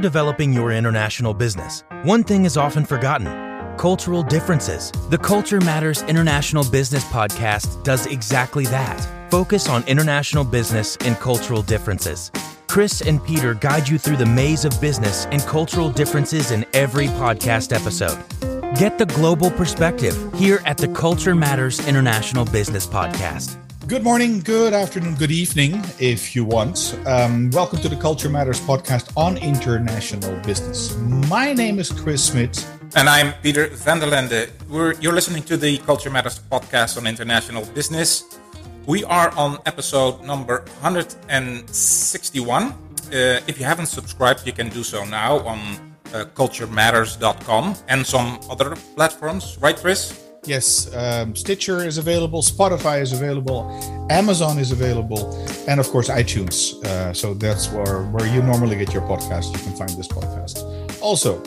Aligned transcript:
developing 0.00 0.52
your 0.52 0.72
international 0.72 1.34
business, 1.34 1.84
one 2.02 2.24
thing 2.24 2.44
is 2.44 2.56
often 2.56 2.84
forgotten 2.84 3.26
cultural 3.76 4.22
differences. 4.22 4.90
The 5.08 5.16
Culture 5.16 5.60
Matters 5.60 6.02
International 6.02 6.64
Business 6.64 7.04
Podcast 7.04 7.82
does 7.82 8.06
exactly 8.06 8.66
that 8.66 9.30
focus 9.30 9.68
on 9.68 9.82
international 9.84 10.44
business 10.44 10.96
and 10.96 11.16
cultural 11.16 11.62
differences. 11.62 12.30
Chris 12.68 13.00
and 13.00 13.24
Peter 13.24 13.54
guide 13.54 13.88
you 13.88 13.98
through 13.98 14.16
the 14.16 14.26
maze 14.26 14.64
of 14.64 14.78
business 14.80 15.26
and 15.26 15.40
cultural 15.42 15.88
differences 15.88 16.50
in 16.50 16.66
every 16.74 17.06
podcast 17.06 17.74
episode. 17.74 18.18
Get 18.78 18.98
the 18.98 19.06
global 19.06 19.50
perspective 19.50 20.16
here 20.34 20.62
at 20.66 20.76
the 20.76 20.88
Culture 20.88 21.34
Matters 21.34 21.86
International 21.86 22.44
Business 22.44 22.86
Podcast. 22.86 23.56
Good 23.90 24.04
morning, 24.04 24.38
good 24.38 24.72
afternoon, 24.72 25.16
good 25.16 25.32
evening, 25.32 25.82
if 25.98 26.36
you 26.36 26.44
want. 26.44 26.96
Um, 27.06 27.50
welcome 27.50 27.80
to 27.80 27.88
the 27.88 27.96
Culture 27.96 28.28
Matters 28.28 28.60
podcast 28.60 29.10
on 29.16 29.36
international 29.36 30.38
business. 30.46 30.96
My 31.26 31.52
name 31.52 31.80
is 31.80 31.90
Chris 31.90 32.22
Smit. 32.26 32.64
And 32.94 33.08
I'm 33.08 33.32
Peter 33.42 33.66
van 33.66 33.98
der 33.98 34.06
Lende. 34.06 34.48
We're, 34.68 34.92
you're 35.00 35.12
listening 35.12 35.42
to 35.42 35.56
the 35.56 35.78
Culture 35.78 36.08
Matters 36.08 36.38
podcast 36.38 36.98
on 36.98 37.08
international 37.08 37.66
business. 37.74 38.38
We 38.86 39.02
are 39.02 39.32
on 39.36 39.58
episode 39.66 40.22
number 40.22 40.60
161. 40.82 42.62
Uh, 42.62 42.74
if 43.48 43.58
you 43.58 43.64
haven't 43.64 43.86
subscribed, 43.86 44.46
you 44.46 44.52
can 44.52 44.68
do 44.68 44.84
so 44.84 45.04
now 45.04 45.40
on 45.40 45.58
uh, 46.14 46.26
culturematters.com 46.36 47.74
and 47.88 48.06
some 48.06 48.38
other 48.48 48.76
platforms, 48.94 49.58
right, 49.60 49.76
Chris? 49.76 50.29
Yes, 50.46 50.92
um, 50.94 51.36
Stitcher 51.36 51.86
is 51.86 51.98
available, 51.98 52.40
Spotify 52.40 53.02
is 53.02 53.12
available, 53.12 53.68
Amazon 54.10 54.58
is 54.58 54.72
available, 54.72 55.36
and 55.68 55.78
of 55.78 55.88
course 55.88 56.08
iTunes. 56.08 56.82
Uh, 56.84 57.12
so 57.12 57.34
that's 57.34 57.70
where, 57.70 58.04
where 58.04 58.26
you 58.26 58.42
normally 58.42 58.76
get 58.76 58.92
your 58.94 59.02
podcast. 59.02 59.52
You 59.52 59.58
can 59.62 59.76
find 59.76 59.90
this 59.90 60.08
podcast. 60.08 60.64
Also, 61.02 61.42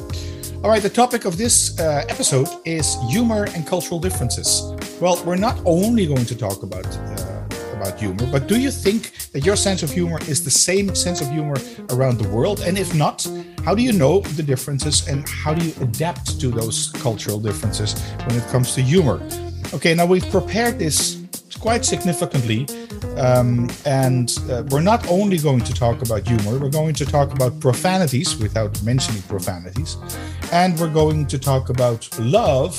all 0.63 0.69
right, 0.69 0.81
the 0.81 0.89
topic 0.89 1.25
of 1.25 1.38
this 1.38 1.77
uh, 1.80 2.05
episode 2.08 2.47
is 2.66 2.95
humor 3.09 3.47
and 3.55 3.66
cultural 3.66 4.00
differences. 4.00 4.73
Well, 5.02 5.22
we're 5.25 5.35
not 5.35 5.59
only 5.66 6.05
going 6.05 6.25
to 6.25 6.35
talk 6.38 6.61
about 6.61 6.85
uh, 6.85 7.12
about 7.84 8.00
humor, 8.00 8.26
but 8.31 8.48
do 8.48 8.59
you 8.59 8.72
think 8.72 9.12
that 9.31 9.45
your 9.45 9.56
sense 9.56 9.84
of 9.84 9.92
humor 9.92 10.20
is 10.28 10.44
the 10.44 10.52
same 10.52 10.95
sense 10.95 11.22
of 11.22 11.30
humor 11.30 11.56
around 11.92 12.17
the 12.17 12.28
world? 12.30 12.62
And 12.62 12.78
if 12.78 12.94
not, 12.95 13.28
how 13.66 13.75
do 13.75 13.81
you 13.81 13.94
know 13.94 14.22
the 14.22 14.44
differences 14.44 15.08
and 15.08 15.28
how 15.28 15.53
do 15.53 15.66
you 15.66 15.73
adapt 15.81 16.40
to 16.40 16.48
those 16.48 16.92
cultural 16.94 17.40
differences 17.40 18.00
when 18.25 18.36
it 18.36 18.45
comes 18.48 18.73
to 18.75 18.81
humor? 18.81 19.22
Okay, 19.73 19.94
now 19.94 20.06
we've 20.06 20.30
prepared 20.30 20.80
this 20.80 21.16
quite 21.64 21.86
significantly. 21.86 22.67
Um, 23.16 23.69
and 23.86 24.38
uh, 24.50 24.64
we're 24.69 24.81
not 24.81 25.08
only 25.08 25.38
going 25.38 25.61
to 25.61 25.73
talk 25.73 26.02
about 26.02 26.28
humor, 26.28 26.59
we're 26.59 26.78
going 26.81 26.94
to 26.95 27.06
talk 27.06 27.31
about 27.31 27.58
profanities 27.61 28.36
without 28.38 28.73
mentioning 28.83 29.22
profanities. 29.36 29.95
And 30.52 30.78
we're 30.78 30.94
going 30.94 31.25
to 31.28 31.39
talk 31.39 31.69
about 31.69 32.02
love 32.19 32.75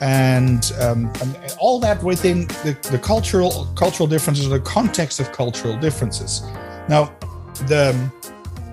and, 0.00 0.62
um, 0.80 1.10
and 1.20 1.56
all 1.58 1.80
that 1.80 2.04
within 2.04 2.46
the, 2.64 2.72
the 2.92 3.00
cultural 3.00 3.66
cultural 3.74 4.06
differences, 4.06 4.48
the 4.48 4.60
context 4.60 5.18
of 5.18 5.32
cultural 5.32 5.76
differences. 5.86 6.42
Now, 6.88 7.12
the, 7.66 7.84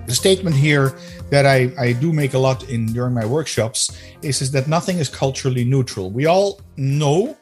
the 0.06 0.14
statement 0.14 0.54
here 0.54 0.94
that 1.30 1.46
I, 1.46 1.72
I 1.76 1.94
do 1.94 2.12
make 2.12 2.34
a 2.34 2.38
lot 2.38 2.70
in 2.70 2.86
during 2.92 3.12
my 3.12 3.26
workshops 3.26 3.80
is, 4.22 4.40
is 4.40 4.52
that 4.52 4.68
nothing 4.68 4.98
is 4.98 5.08
culturally 5.08 5.64
neutral. 5.64 6.12
We 6.12 6.26
all 6.26 6.60
know 6.76 7.36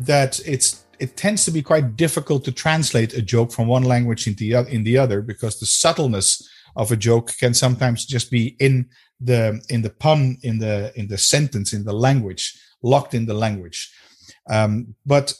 that 0.00 0.40
it's 0.44 0.84
it 1.00 1.16
tends 1.16 1.44
to 1.46 1.50
be 1.50 1.62
quite 1.62 1.96
difficult 1.96 2.44
to 2.44 2.52
translate 2.52 3.14
a 3.14 3.22
joke 3.22 3.52
from 3.52 3.66
one 3.66 3.84
language 3.84 4.26
into 4.26 4.44
the, 4.44 4.66
in 4.72 4.84
the 4.84 4.98
other 4.98 5.22
because 5.22 5.58
the 5.58 5.66
subtleness 5.66 6.48
of 6.76 6.92
a 6.92 6.96
joke 6.96 7.32
can 7.38 7.54
sometimes 7.54 8.04
just 8.04 8.30
be 8.30 8.56
in 8.60 8.88
the 9.20 9.60
in 9.68 9.82
the 9.82 9.90
pun 9.90 10.38
in 10.42 10.58
the 10.58 10.92
in 10.94 11.08
the 11.08 11.18
sentence 11.18 11.72
in 11.72 11.84
the 11.84 11.92
language 11.92 12.58
locked 12.82 13.14
in 13.14 13.26
the 13.26 13.34
language. 13.34 13.92
Um, 14.48 14.94
but 15.04 15.34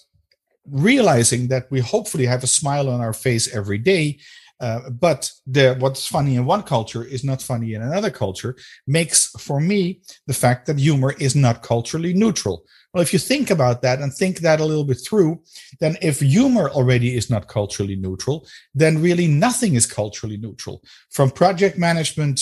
realizing 0.66 1.48
that 1.48 1.70
we 1.70 1.80
hopefully 1.80 2.26
have 2.26 2.44
a 2.44 2.48
smile 2.58 2.88
on 2.88 3.00
our 3.00 3.12
face 3.12 3.54
every 3.54 3.78
day, 3.78 4.18
uh, 4.60 4.90
but 4.90 5.32
the, 5.46 5.74
what's 5.78 6.06
funny 6.06 6.36
in 6.36 6.44
one 6.44 6.62
culture 6.62 7.02
is 7.02 7.24
not 7.24 7.40
funny 7.40 7.72
in 7.72 7.82
another 7.82 8.10
culture 8.10 8.54
makes 8.86 9.30
for 9.38 9.58
me 9.58 10.00
the 10.26 10.34
fact 10.34 10.66
that 10.66 10.78
humor 10.78 11.14
is 11.18 11.34
not 11.34 11.62
culturally 11.62 12.12
neutral. 12.12 12.64
Well, 12.92 13.02
if 13.02 13.12
you 13.12 13.20
think 13.20 13.50
about 13.50 13.82
that 13.82 14.00
and 14.00 14.12
think 14.12 14.40
that 14.40 14.60
a 14.60 14.64
little 14.64 14.84
bit 14.84 14.98
through, 15.06 15.42
then 15.78 15.96
if 16.02 16.20
humor 16.20 16.70
already 16.70 17.16
is 17.16 17.30
not 17.30 17.46
culturally 17.46 17.94
neutral, 17.94 18.48
then 18.74 19.00
really 19.00 19.28
nothing 19.28 19.74
is 19.74 19.86
culturally 19.86 20.36
neutral. 20.36 20.82
From 21.10 21.30
project 21.30 21.78
management 21.78 22.40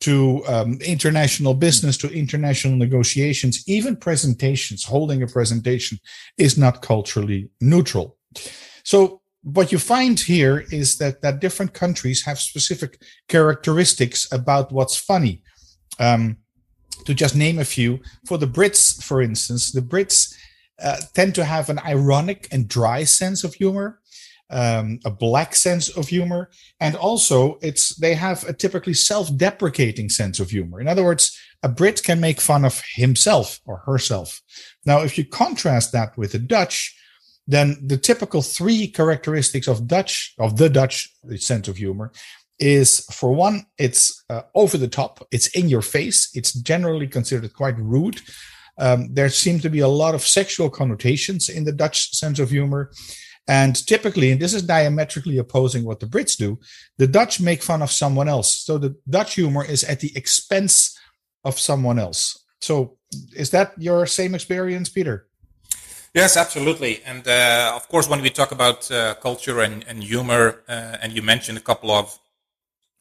to 0.00 0.44
um, 0.46 0.78
international 0.80 1.54
business 1.54 1.96
to 1.98 2.08
international 2.08 2.76
negotiations, 2.76 3.64
even 3.66 3.96
presentations, 3.96 4.84
holding 4.84 5.22
a 5.22 5.26
presentation 5.26 5.98
is 6.36 6.56
not 6.56 6.82
culturally 6.82 7.50
neutral. 7.60 8.16
So 8.84 9.20
what 9.42 9.72
you 9.72 9.78
find 9.78 10.18
here 10.18 10.64
is 10.70 10.98
that 10.98 11.22
that 11.22 11.40
different 11.40 11.72
countries 11.72 12.24
have 12.24 12.38
specific 12.38 13.02
characteristics 13.28 14.30
about 14.30 14.70
what's 14.70 14.96
funny. 14.96 15.42
Um, 15.98 16.36
to 17.04 17.14
just 17.14 17.36
name 17.36 17.58
a 17.58 17.64
few, 17.64 18.00
for 18.26 18.38
the 18.38 18.46
Brits, 18.46 19.02
for 19.02 19.22
instance, 19.22 19.72
the 19.72 19.82
Brits 19.82 20.34
uh, 20.82 20.96
tend 21.14 21.34
to 21.34 21.44
have 21.44 21.70
an 21.70 21.78
ironic 21.80 22.48
and 22.52 22.68
dry 22.68 23.04
sense 23.04 23.44
of 23.44 23.54
humor 23.54 24.00
um, 24.50 24.98
a 25.04 25.10
black 25.10 25.54
sense 25.54 25.88
of 25.88 26.08
humor, 26.08 26.50
and 26.80 26.96
also 26.96 27.58
it's 27.60 27.94
they 27.96 28.14
have 28.14 28.44
a 28.44 28.52
typically 28.52 28.94
self-deprecating 28.94 30.08
sense 30.08 30.40
of 30.40 30.50
humor. 30.50 30.80
In 30.80 30.88
other 30.88 31.04
words, 31.04 31.38
a 31.62 31.68
Brit 31.68 32.02
can 32.02 32.20
make 32.20 32.40
fun 32.40 32.64
of 32.64 32.82
himself 32.94 33.60
or 33.66 33.78
herself. 33.78 34.40
Now, 34.86 35.02
if 35.02 35.18
you 35.18 35.24
contrast 35.24 35.92
that 35.92 36.16
with 36.16 36.32
the 36.32 36.38
Dutch, 36.38 36.94
then 37.46 37.76
the 37.84 37.96
typical 37.96 38.42
three 38.42 38.88
characteristics 38.88 39.68
of 39.68 39.86
Dutch 39.86 40.34
of 40.38 40.56
the 40.56 40.68
Dutch 40.68 41.10
sense 41.36 41.68
of 41.68 41.76
humor 41.76 42.12
is 42.58 43.00
for 43.12 43.32
one, 43.32 43.66
it's 43.78 44.24
uh, 44.30 44.42
over 44.54 44.76
the 44.76 44.88
top, 44.88 45.26
it's 45.30 45.48
in 45.48 45.68
your 45.68 45.82
face, 45.82 46.30
it's 46.34 46.52
generally 46.52 47.06
considered 47.06 47.52
quite 47.52 47.78
rude. 47.78 48.20
Um, 48.78 49.12
there 49.12 49.28
seem 49.28 49.58
to 49.60 49.70
be 49.70 49.80
a 49.80 49.88
lot 49.88 50.14
of 50.14 50.22
sexual 50.22 50.70
connotations 50.70 51.48
in 51.48 51.64
the 51.64 51.72
Dutch 51.72 52.10
sense 52.14 52.38
of 52.38 52.50
humor. 52.50 52.90
And 53.48 53.74
typically, 53.86 54.30
and 54.30 54.40
this 54.40 54.54
is 54.54 54.62
diametrically 54.62 55.38
opposing 55.38 55.84
what 55.84 56.00
the 56.00 56.06
Brits 56.06 56.36
do, 56.36 56.58
the 56.98 57.06
Dutch 57.06 57.40
make 57.40 57.62
fun 57.62 57.82
of 57.82 57.90
someone 57.90 58.28
else. 58.28 58.54
So 58.54 58.76
the 58.78 58.94
Dutch 59.08 59.34
humor 59.34 59.64
is 59.64 59.84
at 59.84 60.00
the 60.00 60.12
expense 60.16 60.98
of 61.44 61.58
someone 61.58 61.98
else. 61.98 62.44
So 62.60 62.98
is 63.34 63.50
that 63.50 63.72
your 63.78 64.06
same 64.06 64.34
experience, 64.34 64.90
Peter? 64.90 65.26
Yes, 66.14 66.36
absolutely. 66.36 67.02
And 67.04 67.26
uh, 67.26 67.72
of 67.74 67.88
course, 67.88 68.08
when 68.08 68.20
we 68.20 68.30
talk 68.30 68.52
about 68.52 68.90
uh, 68.90 69.14
culture 69.14 69.60
and, 69.60 69.84
and 69.88 70.02
humor, 70.02 70.62
uh, 70.68 70.96
and 71.00 71.12
you 71.12 71.22
mentioned 71.22 71.58
a 71.58 71.60
couple 71.62 71.90
of 71.90 72.18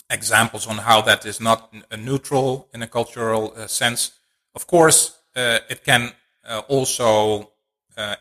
examples 0.09 0.67
on 0.67 0.77
how 0.77 1.01
that 1.01 1.25
is 1.25 1.39
not 1.39 1.73
neutral 1.97 2.67
in 2.73 2.81
a 2.81 2.87
cultural 2.87 3.53
uh, 3.55 3.67
sense, 3.67 4.11
of 4.55 4.67
course, 4.67 5.17
uh, 5.35 5.59
it 5.69 5.83
can 5.83 6.13
uh, 6.47 6.61
also 6.67 7.51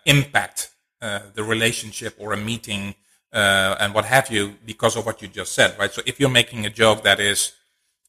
impact 0.05 0.71
uh, 1.03 1.21
the 1.35 1.45
relationship 1.45 2.15
or 2.19 2.33
a 2.33 2.37
meeting 2.37 2.95
uh, 3.33 3.77
and 3.79 3.93
what 3.93 4.07
have 4.07 4.31
you 4.31 4.55
because 4.65 4.97
of 4.97 5.05
what 5.05 5.21
you 5.21 5.29
just 5.29 5.53
said, 5.53 5.79
right? 5.79 5.93
So 5.93 6.01
if 6.07 6.19
you're 6.19 6.31
making 6.31 6.65
a 6.65 6.71
joke 6.71 7.03
that 7.03 7.21
is 7.21 7.53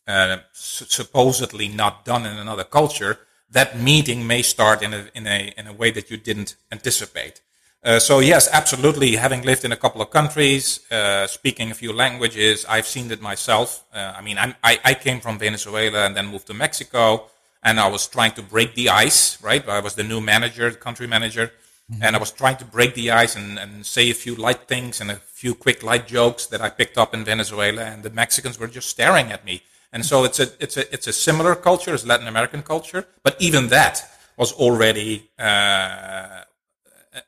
uh, 0.08 0.38
supposedly 0.54 1.68
not 1.68 2.06
done 2.06 2.26
in 2.26 2.38
another 2.38 2.64
culture, 2.64 3.20
that 3.50 3.78
meeting 3.78 4.26
may 4.26 4.42
start 4.42 4.82
in 4.82 4.94
a 4.94 5.10
in 5.14 5.28
a 5.28 5.54
in 5.58 5.68
a 5.68 5.74
way 5.74 5.92
that 5.92 6.10
you 6.10 6.18
didn't 6.18 6.56
anticipate. 6.72 7.42
Uh, 7.84 8.00
so 8.00 8.20
yes, 8.20 8.50
absolutely. 8.52 9.16
Having 9.16 9.44
lived 9.44 9.64
in 9.64 9.72
a 9.72 9.78
couple 9.78 10.02
of 10.02 10.10
countries, 10.10 10.80
uh, 10.92 11.28
speaking 11.28 11.72
a 11.72 11.74
few 11.74 11.94
languages, 11.94 12.66
I've 12.68 12.88
seen 12.88 13.10
it 13.12 13.22
myself. 13.22 13.84
Uh, 13.94 14.14
I 14.18 14.22
mean, 14.22 14.38
I'm, 14.38 14.56
I, 14.64 14.80
I 14.84 14.94
came 14.94 15.20
from 15.20 15.40
Venezuela 15.40 16.06
and 16.06 16.16
then 16.16 16.28
moved 16.28 16.48
to 16.48 16.54
Mexico, 16.54 17.28
and 17.64 17.80
I 17.80 17.88
was 17.88 18.08
trying 18.08 18.34
to 18.34 18.42
break 18.42 18.76
the 18.76 18.90
ice. 18.90 19.42
Right, 19.42 19.68
I 19.68 19.80
was 19.80 19.96
the 19.96 20.04
new 20.04 20.20
manager, 20.22 20.72
country 20.72 21.08
manager, 21.08 21.52
Mm-hmm. 21.92 22.04
And 22.04 22.16
I 22.18 22.20
was 22.20 22.32
trying 22.32 22.58
to 22.58 22.66
break 22.66 22.96
the 22.96 23.12
ice 23.12 23.38
and, 23.38 23.58
and 23.58 23.86
say 23.86 24.10
a 24.10 24.14
few 24.14 24.36
light 24.36 24.68
things 24.68 25.00
and 25.00 25.10
a 25.10 25.16
few 25.16 25.56
quick 25.56 25.84
light 25.84 26.06
jokes 26.06 26.46
that 26.48 26.62
I 26.62 26.70
picked 26.70 26.98
up 26.98 27.14
in 27.14 27.24
Venezuela, 27.24 27.84
and 27.84 28.04
the 28.04 28.10
Mexicans 28.10 28.60
were 28.60 28.68
just 28.68 28.90
staring 28.90 29.32
at 29.32 29.46
me. 29.46 29.64
And 29.94 30.06
so 30.06 30.26
it's 30.26 30.42
a 30.42 30.48
it's 30.60 30.76
a 30.76 30.94
it's 30.94 31.08
a 31.08 31.14
similar 31.14 31.56
culture 31.56 31.94
as 31.94 32.06
Latin 32.06 32.28
American 32.28 32.62
culture, 32.62 33.06
but 33.24 33.38
even 33.40 33.70
that 33.70 34.06
was 34.36 34.52
already 34.52 35.30
uh, 35.40 36.42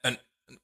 an 0.03 0.17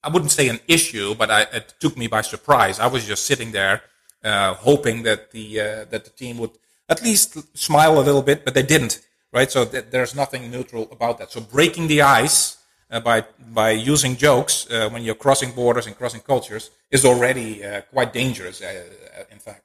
I 0.05 0.09
wouldn't 0.09 0.31
say 0.31 0.47
an 0.49 0.59
issue, 0.67 1.15
but 1.15 1.31
I, 1.31 1.41
it 1.59 1.73
took 1.79 1.97
me 1.97 2.07
by 2.07 2.21
surprise. 2.21 2.79
I 2.79 2.87
was 2.87 3.05
just 3.05 3.25
sitting 3.25 3.51
there, 3.51 3.81
uh, 4.23 4.53
hoping 4.53 5.03
that 5.03 5.31
the 5.31 5.59
uh, 5.59 5.65
that 5.91 6.03
the 6.07 6.11
team 6.11 6.37
would 6.37 6.51
at 6.87 7.01
least 7.03 7.57
smile 7.57 7.97
a 7.99 8.03
little 8.07 8.21
bit, 8.21 8.45
but 8.45 8.53
they 8.53 8.63
didn't. 8.63 9.01
Right, 9.33 9.51
so 9.51 9.65
th- 9.65 9.87
there's 9.91 10.15
nothing 10.15 10.49
neutral 10.49 10.87
about 10.91 11.17
that. 11.17 11.31
So 11.31 11.41
breaking 11.41 11.87
the 11.87 12.01
ice 12.03 12.57
uh, 12.89 13.01
by 13.01 13.25
by 13.61 13.71
using 13.71 14.15
jokes 14.15 14.69
uh, 14.69 14.89
when 14.89 15.03
you're 15.03 15.21
crossing 15.25 15.51
borders 15.51 15.87
and 15.87 15.97
crossing 15.97 16.21
cultures 16.21 16.69
is 16.91 17.03
already 17.03 17.65
uh, 17.65 17.81
quite 17.81 18.13
dangerous. 18.13 18.61
Uh, 18.61 18.83
in 19.31 19.39
fact. 19.39 19.63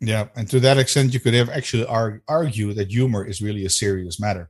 Yeah, 0.00 0.28
and 0.36 0.48
to 0.50 0.60
that 0.60 0.78
extent, 0.78 1.14
you 1.14 1.20
could 1.20 1.34
have 1.34 1.48
actually 1.48 1.86
argue 2.28 2.72
that 2.74 2.88
humor 2.88 3.24
is 3.24 3.42
really 3.42 3.64
a 3.64 3.70
serious 3.70 4.20
matter. 4.20 4.48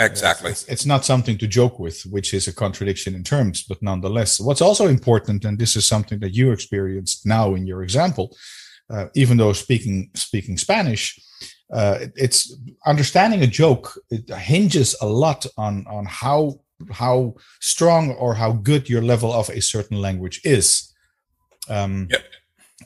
Exactly. 0.00 0.50
It's, 0.50 0.64
it's, 0.66 0.86
not 0.86 1.04
something 1.04 1.36
to 1.38 1.46
joke 1.46 1.78
with, 1.78 2.02
which 2.06 2.32
is 2.32 2.48
a 2.48 2.54
contradiction 2.54 3.14
in 3.14 3.22
terms, 3.22 3.62
but 3.62 3.82
nonetheless, 3.82 4.40
what's 4.40 4.62
also 4.62 4.86
important, 4.88 5.44
and 5.44 5.58
this 5.58 5.76
is 5.76 5.86
something 5.86 6.20
that 6.20 6.34
you 6.34 6.52
experienced 6.52 7.26
now 7.26 7.54
in 7.54 7.66
your 7.66 7.82
example, 7.82 8.34
uh, 8.88 9.06
even 9.14 9.36
though 9.36 9.52
speaking 9.52 10.10
speaking 10.14 10.56
Spanish, 10.56 11.20
uh, 11.72 12.06
it's 12.16 12.56
understanding 12.86 13.42
a 13.42 13.46
joke. 13.46 13.92
It 14.10 14.28
hinges 14.30 14.96
a 15.02 15.06
lot 15.06 15.46
on 15.58 15.86
on 15.86 16.06
how 16.06 16.60
how 16.90 17.34
strong 17.60 18.12
or 18.12 18.34
how 18.34 18.52
good 18.52 18.88
your 18.88 19.02
level 19.02 19.32
of 19.32 19.50
a 19.50 19.60
certain 19.60 20.00
language 20.00 20.40
is. 20.44 20.92
Um, 21.68 22.08
yep. 22.10 22.24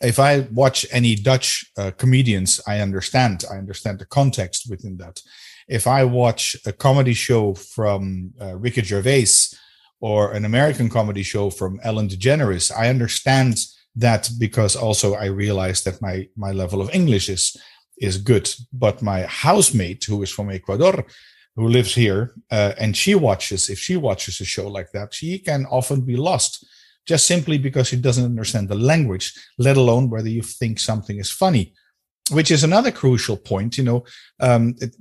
If 0.02 0.19
I 0.19 0.40
watch 0.52 0.84
any 0.90 1.14
Dutch 1.14 1.64
uh, 1.78 1.93
comedians, 1.93 2.60
I 2.67 2.81
understand. 2.81 3.44
I 3.50 3.56
understand 3.56 4.00
the 4.00 4.06
context 4.06 4.69
within 4.69 4.96
that. 4.99 5.20
If 5.69 5.87
I 5.87 6.05
watch 6.05 6.56
a 6.66 6.72
comedy 6.72 7.14
show 7.14 7.55
from 7.55 8.32
uh, 8.40 8.56
Ricky 8.56 8.82
Gervais 8.82 9.56
or 10.00 10.32
an 10.32 10.44
American 10.44 10.88
comedy 10.88 11.22
show 11.22 11.50
from 11.50 11.81
Ellen 11.82 12.08
DeGeneres, 12.08 12.70
I 12.76 12.88
understand 12.88 13.58
that 13.96 14.31
because 14.38 14.76
also 14.76 15.14
I 15.14 15.26
realize 15.26 15.84
that 15.84 16.02
my 16.02 16.28
my 16.37 16.52
level 16.52 16.81
of 16.81 16.94
English 16.94 17.28
is 17.28 17.56
is 17.99 18.19
good. 18.19 18.52
But 18.72 19.02
my 19.02 19.22
housemate, 19.22 20.05
who 20.05 20.22
is 20.22 20.31
from 20.31 20.50
Ecuador, 20.50 21.06
who 21.56 21.69
lives 21.69 21.94
here, 21.94 22.34
uh, 22.50 22.72
and 22.78 22.96
she 22.96 23.14
watches, 23.14 23.70
if 23.70 23.78
she 23.78 23.96
watches 23.96 24.40
a 24.40 24.44
show 24.44 24.69
like 24.69 24.90
that, 24.93 25.14
she 25.14 25.38
can 25.38 25.67
often 25.67 26.00
be 26.00 26.17
lost 26.17 26.67
just 27.06 27.26
simply 27.26 27.58
because 27.58 27.88
she 27.88 27.96
doesn't 27.96 28.25
understand 28.25 28.69
the 28.69 28.75
language, 28.75 29.32
let 29.58 29.76
alone 29.76 30.10
whether 30.10 30.28
you 30.28 30.43
think 30.43 30.81
something 30.81 31.19
is 31.19 31.31
funny, 31.31 31.75
which 32.31 32.50
is 32.50 32.64
another 32.64 32.90
crucial 32.90 33.37
point. 33.37 33.78
You 33.78 33.84
know, 33.84 34.05
um, 34.40 34.75
it, 34.78 34.96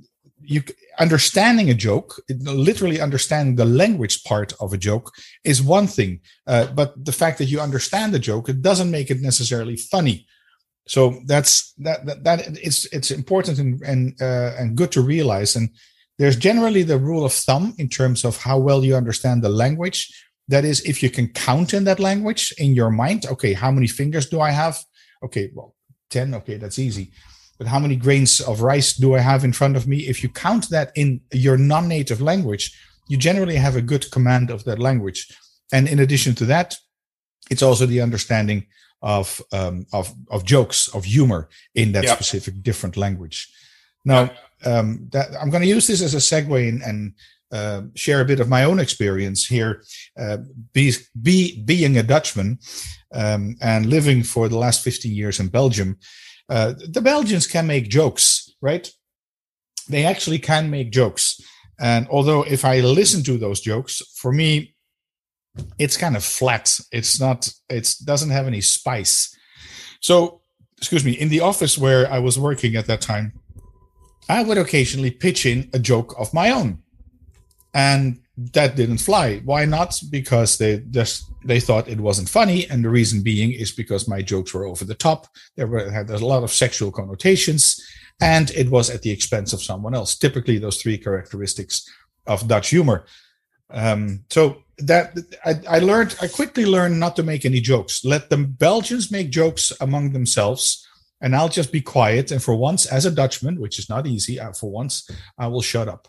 you 0.46 0.62
understanding 0.98 1.70
a 1.70 1.74
joke, 1.74 2.20
literally 2.28 3.00
understanding 3.00 3.56
the 3.56 3.64
language 3.64 4.22
part 4.24 4.52
of 4.60 4.72
a 4.72 4.78
joke 4.78 5.10
is 5.44 5.62
one 5.62 5.86
thing, 5.86 6.20
uh, 6.46 6.66
but 6.68 6.92
the 7.04 7.12
fact 7.12 7.38
that 7.38 7.46
you 7.46 7.60
understand 7.60 8.12
the 8.12 8.18
joke, 8.18 8.48
it 8.48 8.62
doesn't 8.62 8.90
make 8.90 9.10
it 9.10 9.20
necessarily 9.20 9.76
funny. 9.76 10.26
So 10.86 11.20
that's 11.26 11.72
that 11.78 12.04
that, 12.06 12.24
that 12.24 12.58
it's 12.62 12.84
it's 12.92 13.10
important 13.10 13.58
and 13.58 13.82
and 13.82 14.14
uh, 14.20 14.52
and 14.58 14.76
good 14.76 14.92
to 14.92 15.00
realize. 15.00 15.56
And 15.56 15.70
there's 16.18 16.36
generally 16.36 16.82
the 16.82 16.98
rule 16.98 17.24
of 17.24 17.32
thumb 17.32 17.74
in 17.78 17.88
terms 17.88 18.24
of 18.24 18.36
how 18.36 18.58
well 18.58 18.84
you 18.84 18.94
understand 18.94 19.42
the 19.42 19.48
language. 19.48 20.12
That 20.48 20.66
is, 20.66 20.82
if 20.82 21.02
you 21.02 21.08
can 21.08 21.28
count 21.28 21.72
in 21.72 21.84
that 21.84 21.98
language 21.98 22.52
in 22.58 22.74
your 22.74 22.90
mind, 22.90 23.24
okay, 23.26 23.54
how 23.54 23.70
many 23.70 23.86
fingers 23.86 24.28
do 24.28 24.42
I 24.42 24.50
have? 24.50 24.78
Okay, 25.24 25.50
well, 25.54 25.74
10, 26.10 26.34
okay, 26.34 26.58
that's 26.58 26.78
easy 26.78 27.12
but 27.58 27.66
how 27.66 27.78
many 27.78 27.96
grains 27.96 28.40
of 28.40 28.60
rice 28.60 28.94
do 28.94 29.14
I 29.14 29.20
have 29.20 29.44
in 29.44 29.52
front 29.52 29.76
of 29.76 29.86
me? 29.86 29.98
If 29.98 30.22
you 30.22 30.28
count 30.28 30.70
that 30.70 30.92
in 30.94 31.20
your 31.32 31.56
non 31.56 31.88
native 31.88 32.20
language, 32.20 32.76
you 33.08 33.16
generally 33.16 33.56
have 33.56 33.76
a 33.76 33.82
good 33.82 34.10
command 34.10 34.50
of 34.50 34.64
that 34.64 34.78
language. 34.78 35.28
And 35.72 35.88
in 35.88 35.98
addition 35.98 36.34
to 36.36 36.46
that, 36.46 36.76
it's 37.50 37.62
also 37.62 37.86
the 37.86 38.00
understanding 38.00 38.66
of 39.02 39.40
um, 39.52 39.86
of, 39.92 40.12
of 40.30 40.44
jokes, 40.44 40.88
of 40.94 41.04
humor 41.04 41.48
in 41.74 41.92
that 41.92 42.04
yep. 42.04 42.16
specific 42.16 42.62
different 42.62 42.96
language. 42.96 43.52
Now, 44.04 44.30
um, 44.64 45.08
that, 45.12 45.28
I'm 45.40 45.50
going 45.50 45.62
to 45.62 45.68
use 45.68 45.86
this 45.86 46.02
as 46.02 46.14
a 46.14 46.18
segue 46.18 46.68
and, 46.68 46.82
and 46.82 47.14
uh, 47.52 47.82
share 47.94 48.20
a 48.20 48.24
bit 48.24 48.40
of 48.40 48.48
my 48.48 48.64
own 48.64 48.80
experience 48.80 49.46
here. 49.46 49.82
Uh, 50.18 50.38
be, 50.72 50.92
be, 51.22 51.62
being 51.64 51.96
a 51.96 52.02
Dutchman 52.02 52.58
um, 53.14 53.56
and 53.60 53.86
living 53.86 54.22
for 54.22 54.48
the 54.48 54.58
last 54.58 54.82
15 54.82 55.14
years 55.14 55.38
in 55.38 55.48
Belgium, 55.48 55.98
uh, 56.48 56.74
the 56.88 57.00
Belgians 57.00 57.46
can 57.46 57.66
make 57.66 57.88
jokes, 57.88 58.54
right? 58.60 58.90
They 59.88 60.04
actually 60.04 60.38
can 60.38 60.70
make 60.70 60.90
jokes. 60.90 61.40
And 61.80 62.06
although 62.08 62.42
if 62.42 62.64
I 62.64 62.80
listen 62.80 63.22
to 63.24 63.38
those 63.38 63.60
jokes, 63.60 64.02
for 64.16 64.32
me, 64.32 64.74
it's 65.78 65.96
kind 65.96 66.16
of 66.16 66.24
flat. 66.24 66.78
It's 66.92 67.20
not, 67.20 67.48
it 67.68 67.94
doesn't 68.04 68.30
have 68.30 68.46
any 68.46 68.60
spice. 68.60 69.36
So, 70.00 70.42
excuse 70.78 71.04
me, 71.04 71.12
in 71.12 71.28
the 71.28 71.40
office 71.40 71.78
where 71.78 72.10
I 72.10 72.18
was 72.18 72.38
working 72.38 72.76
at 72.76 72.86
that 72.86 73.00
time, 73.00 73.32
I 74.28 74.42
would 74.42 74.58
occasionally 74.58 75.10
pitch 75.10 75.46
in 75.46 75.70
a 75.72 75.78
joke 75.78 76.14
of 76.18 76.32
my 76.32 76.50
own. 76.50 76.82
And 77.72 78.20
that 78.36 78.74
didn't 78.74 78.98
fly. 78.98 79.38
Why 79.44 79.64
not? 79.64 80.00
Because 80.10 80.58
they 80.58 80.78
just 80.90 81.30
they 81.44 81.60
thought 81.60 81.88
it 81.88 82.00
wasn't 82.00 82.28
funny, 82.28 82.68
and 82.68 82.84
the 82.84 82.88
reason 82.88 83.22
being 83.22 83.52
is 83.52 83.72
because 83.72 84.08
my 84.08 84.22
jokes 84.22 84.52
were 84.52 84.66
over 84.66 84.84
the 84.84 84.94
top. 84.94 85.28
There 85.56 85.66
were 85.66 85.90
had 85.90 86.10
a 86.10 86.18
lot 86.18 86.42
of 86.42 86.52
sexual 86.52 86.90
connotations, 86.90 87.80
and 88.20 88.50
it 88.50 88.70
was 88.70 88.90
at 88.90 89.02
the 89.02 89.10
expense 89.10 89.52
of 89.52 89.62
someone 89.62 89.94
else. 89.94 90.16
Typically, 90.16 90.58
those 90.58 90.82
three 90.82 90.98
characteristics 90.98 91.88
of 92.26 92.48
Dutch 92.48 92.70
humor. 92.70 93.04
Um, 93.70 94.24
so 94.30 94.64
that 94.78 95.16
I, 95.44 95.76
I 95.76 95.78
learned, 95.78 96.16
I 96.20 96.28
quickly 96.28 96.66
learned 96.66 96.98
not 96.98 97.16
to 97.16 97.22
make 97.22 97.44
any 97.44 97.60
jokes. 97.60 98.04
Let 98.04 98.30
the 98.30 98.38
Belgians 98.38 99.10
make 99.10 99.30
jokes 99.30 99.72
among 99.80 100.12
themselves, 100.12 100.86
and 101.20 101.36
I'll 101.36 101.48
just 101.48 101.70
be 101.70 101.80
quiet. 101.80 102.32
And 102.32 102.42
for 102.42 102.56
once, 102.56 102.86
as 102.86 103.06
a 103.06 103.10
Dutchman, 103.10 103.60
which 103.60 103.78
is 103.78 103.88
not 103.88 104.06
easy, 104.06 104.40
uh, 104.40 104.52
for 104.52 104.70
once, 104.70 105.08
I 105.38 105.46
will 105.46 105.62
shut 105.62 105.88
up. 105.88 106.08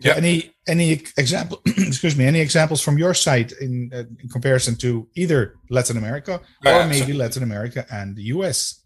Yeah. 0.00 0.14
Any 0.14 0.52
any 0.66 1.02
example? 1.16 1.60
excuse 1.66 2.16
me. 2.16 2.24
Any 2.24 2.40
examples 2.40 2.80
from 2.80 2.98
your 2.98 3.14
side 3.14 3.52
in, 3.60 3.90
uh, 3.92 4.04
in 4.22 4.28
comparison 4.28 4.76
to 4.76 5.08
either 5.16 5.54
Latin 5.70 5.96
America 5.96 6.40
or 6.64 6.72
uh, 6.72 6.86
maybe 6.86 7.12
so, 7.12 7.18
Latin 7.18 7.42
America 7.42 7.84
and 7.90 8.14
the 8.14 8.22
U.S. 8.34 8.82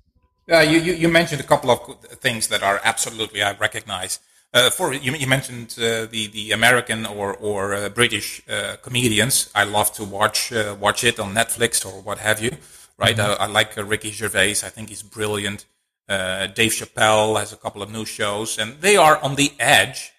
Yeah, 0.48 0.62
you, 0.62 0.78
you, 0.80 0.94
you 0.94 1.08
mentioned 1.08 1.40
a 1.40 1.44
couple 1.44 1.70
of 1.70 2.00
things 2.20 2.48
that 2.48 2.62
are 2.62 2.80
absolutely 2.82 3.42
I 3.42 3.52
recognize. 3.56 4.20
Uh, 4.54 4.68
for 4.68 4.92
you, 4.92 5.12
you 5.12 5.26
mentioned 5.26 5.74
uh, 5.78 6.04
the 6.06 6.28
the 6.32 6.52
American 6.52 7.06
or 7.06 7.34
or 7.34 7.74
uh, 7.74 7.88
British 7.88 8.42
uh, 8.48 8.76
comedians. 8.82 9.50
I 9.54 9.64
love 9.64 9.92
to 9.94 10.04
watch 10.04 10.52
uh, 10.52 10.76
watch 10.78 11.04
it 11.04 11.18
on 11.18 11.34
Netflix 11.34 11.86
or 11.86 12.02
what 12.02 12.18
have 12.18 12.40
you. 12.40 12.50
Right, 12.98 13.16
mm-hmm. 13.16 13.42
I, 13.42 13.46
I, 13.46 13.48
like 13.48 13.78
uh, 13.78 13.84
Ricky 13.84 14.10
Gervais. 14.10 14.62
I 14.62 14.68
think 14.68 14.90
he's 14.90 15.02
brilliant. 15.02 15.64
Dave 16.08 16.72
Chappelle 16.72 17.40
has 17.40 17.54
a 17.54 17.56
couple 17.56 17.80
of 17.80 17.90
new 17.90 18.04
shows, 18.04 18.58
and 18.58 18.82
they 18.82 18.98
are 18.98 19.16
on 19.22 19.36
the 19.36 19.52
edge 19.58 20.12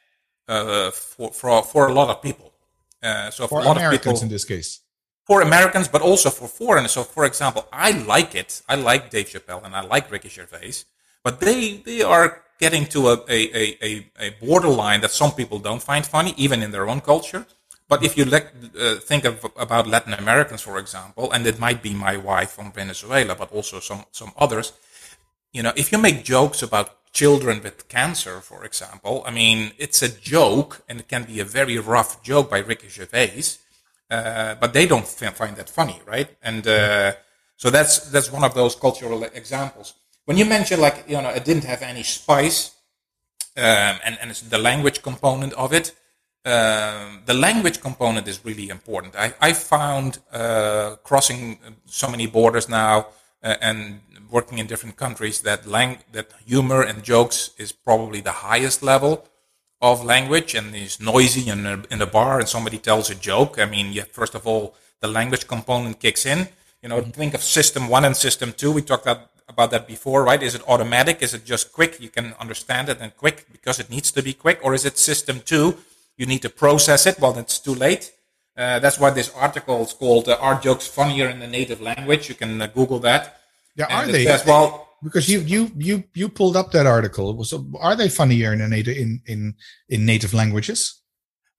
uh, 0.48 0.92
for, 0.92 1.31
for 1.31 1.63
for 1.63 1.88
a 1.88 1.94
lot 1.94 2.10
of 2.10 2.22
people. 2.22 2.54
Uh, 3.01 3.30
so 3.31 3.48
for, 3.48 3.62
for 3.62 3.62
a 3.62 3.66
lot 3.66 3.78
Americans 3.78 4.00
of 4.00 4.13
people, 4.13 4.24
in 4.24 4.30
this 4.30 4.45
case, 4.45 4.80
for 5.25 5.42
Americans, 5.42 5.88
but 5.88 6.01
also 6.01 6.30
for 6.30 6.48
foreigners. 6.48 6.92
So, 6.92 7.04
for 7.04 7.25
example, 7.25 7.68
I 7.72 7.92
like 7.92 8.36
it. 8.36 8.62
I 8.68 8.75
like 8.75 9.10
Dave 9.10 9.30
Chappelle 9.30 9.63
and 9.66 9.75
I 9.75 9.81
like 9.81 10.12
Ricky 10.12 10.29
Gervais, 10.29 10.86
but 11.24 11.39
they 11.39 11.77
they 11.77 12.01
are 12.01 12.44
getting 12.60 12.86
to 12.88 13.10
a 13.10 13.13
a, 13.27 13.77
a, 13.82 14.12
a 14.20 14.29
borderline 14.41 15.01
that 15.01 15.12
some 15.12 15.32
people 15.32 15.60
don't 15.60 15.82
find 15.82 16.06
funny, 16.06 16.34
even 16.38 16.63
in 16.63 16.72
their 16.72 16.88
own 16.89 17.01
culture. 17.01 17.46
But 17.89 18.03
if 18.03 18.18
you 18.18 18.25
le- 18.25 18.50
uh, 18.79 18.96
think 18.96 19.25
of, 19.25 19.46
about 19.58 19.88
Latin 19.88 20.13
Americans, 20.13 20.62
for 20.62 20.79
example, 20.79 21.32
and 21.32 21.46
it 21.46 21.60
might 21.60 21.82
be 21.84 21.94
my 21.94 22.15
wife 22.18 22.51
from 22.51 22.72
Venezuela, 22.72 23.36
but 23.36 23.51
also 23.51 23.79
some 23.79 24.06
some 24.12 24.32
others, 24.38 24.74
you 25.51 25.62
know, 25.62 25.74
if 25.75 25.91
you 25.91 25.98
make 25.98 26.24
jokes 26.24 26.63
about 26.63 26.88
children 27.13 27.62
with 27.62 27.88
cancer, 27.88 28.41
for 28.41 28.65
example, 28.65 29.24
I 29.25 29.32
mean, 29.32 29.72
it's 29.77 30.01
a 30.01 30.10
joke 30.10 30.82
and 30.89 31.00
it 31.00 31.08
can 31.08 31.24
be 31.24 31.39
a 31.39 31.46
very 31.46 31.77
rough 31.77 32.22
joke 32.24 32.50
by 32.50 32.60
Ricky 32.60 32.89
Gervais, 32.89 33.43
uh, 34.10 34.55
but 34.55 34.74
they 34.74 34.88
don't 34.88 35.08
find 35.08 35.55
that 35.55 35.70
funny, 35.70 36.01
right? 36.05 36.29
And 36.41 36.67
uh, 36.67 37.13
so 37.55 37.70
that's 37.70 38.10
that's 38.12 38.32
one 38.32 38.43
of 38.43 38.53
those 38.55 38.75
cultural 38.75 39.24
examples. 39.24 39.93
When 40.25 40.38
you 40.38 40.46
mention 40.46 40.82
like 40.82 41.05
you 41.08 41.22
know 41.22 41.29
it 41.29 41.46
didn't 41.46 41.65
have 41.65 41.82
any 41.82 42.03
spice, 42.03 42.72
um, 43.58 44.00
and 44.03 44.17
and 44.20 44.32
the 44.32 44.58
language 44.58 45.01
component 45.03 45.53
of 45.53 45.72
it, 45.72 45.96
um, 46.46 47.22
the 47.25 47.34
language 47.34 47.79
component 47.79 48.27
is 48.27 48.43
really 48.43 48.70
important. 48.70 49.15
I 49.15 49.34
I 49.39 49.53
found 49.53 50.20
uh, 50.32 50.96
crossing 51.03 51.60
so 51.86 52.10
many 52.10 52.25
borders 52.27 52.67
now 52.67 52.98
uh, 52.98 53.03
and 53.44 54.00
working 54.32 54.58
in 54.58 54.68
different 54.68 54.96
countries 54.96 55.42
that 55.42 55.68
lang- 55.68 56.00
that 56.12 56.32
humor 56.46 56.82
and 56.82 57.04
jokes 57.04 57.52
is 57.58 57.72
probably 57.72 58.22
the 58.22 58.38
highest 58.50 58.82
level 58.82 59.28
of 59.82 60.04
language 60.04 60.56
and 60.56 60.74
is 60.76 61.00
noisy 61.00 61.50
in 61.50 61.66
a, 61.66 61.84
in 61.92 62.02
a 62.02 62.06
bar 62.06 62.40
and 62.40 62.48
somebody 62.48 62.78
tells 62.78 63.10
a 63.10 63.16
joke. 63.16 63.60
I 63.60 63.66
mean, 63.66 63.92
yeah, 63.92 64.06
first 64.12 64.34
of 64.34 64.48
all, 64.48 64.76
the 65.02 65.08
language 65.08 65.46
component 65.48 66.00
kicks 66.00 66.26
in. 66.26 66.48
You 66.82 66.90
know, 66.90 67.02
mm-hmm. 67.02 67.12
think 67.12 67.34
of 67.34 67.44
system 67.44 67.90
one 67.90 68.06
and 68.06 68.16
system 68.16 68.54
two. 68.54 68.72
We 68.72 68.82
talked 68.82 69.06
about, 69.06 69.30
about 69.48 69.72
that 69.72 69.88
before, 69.88 70.24
right? 70.24 70.42
Is 70.42 70.56
it 70.56 70.64
automatic? 70.68 71.22
Is 71.22 71.34
it 71.34 71.44
just 71.46 71.74
quick? 71.74 72.00
You 72.00 72.10
can 72.10 72.34
understand 72.40 72.90
it 72.90 73.00
and 73.02 73.16
quick 73.16 73.46
because 73.52 73.80
it 73.80 73.90
needs 73.90 74.12
to 74.14 74.24
be 74.24 74.34
quick, 74.34 74.60
or 74.64 74.74
is 74.74 74.86
it 74.86 74.98
system 74.98 75.42
two? 75.42 75.78
You 76.18 76.26
need 76.26 76.42
to 76.44 76.50
process 76.50 77.06
it. 77.06 77.20
Well, 77.20 77.38
it's 77.38 77.60
too 77.60 77.76
late. 77.76 78.14
Uh, 78.55 78.79
that's 78.79 79.00
why 79.00 79.10
this 79.10 79.31
article 79.36 79.81
is 79.81 79.93
called 79.93 80.29
uh, 80.29 80.38
"Are 80.39 80.60
Jokes 80.60 80.88
Funnier 80.88 81.27
in 81.29 81.39
the 81.39 81.48
Native 81.48 81.81
Language?" 81.81 82.29
You 82.29 82.36
can 82.36 82.62
uh, 82.62 82.67
Google 82.67 83.00
that. 83.00 83.38
Yeah, 83.75 83.88
are 83.89 84.05
they? 84.05 84.25
Says, 84.25 84.45
well, 84.45 84.89
because 85.03 85.27
you 85.27 85.39
you 85.41 85.72
you 85.75 86.03
you 86.13 86.29
pulled 86.29 86.55
up 86.55 86.72
that 86.72 86.86
article. 86.86 87.43
So 87.43 87.65
are 87.79 87.95
they 87.95 88.10
funnier 88.10 88.53
in 88.53 88.69
native 88.69 88.98
in 88.98 89.22
in 89.25 89.55
in 89.89 90.05
native 90.05 90.33
languages? 90.33 91.01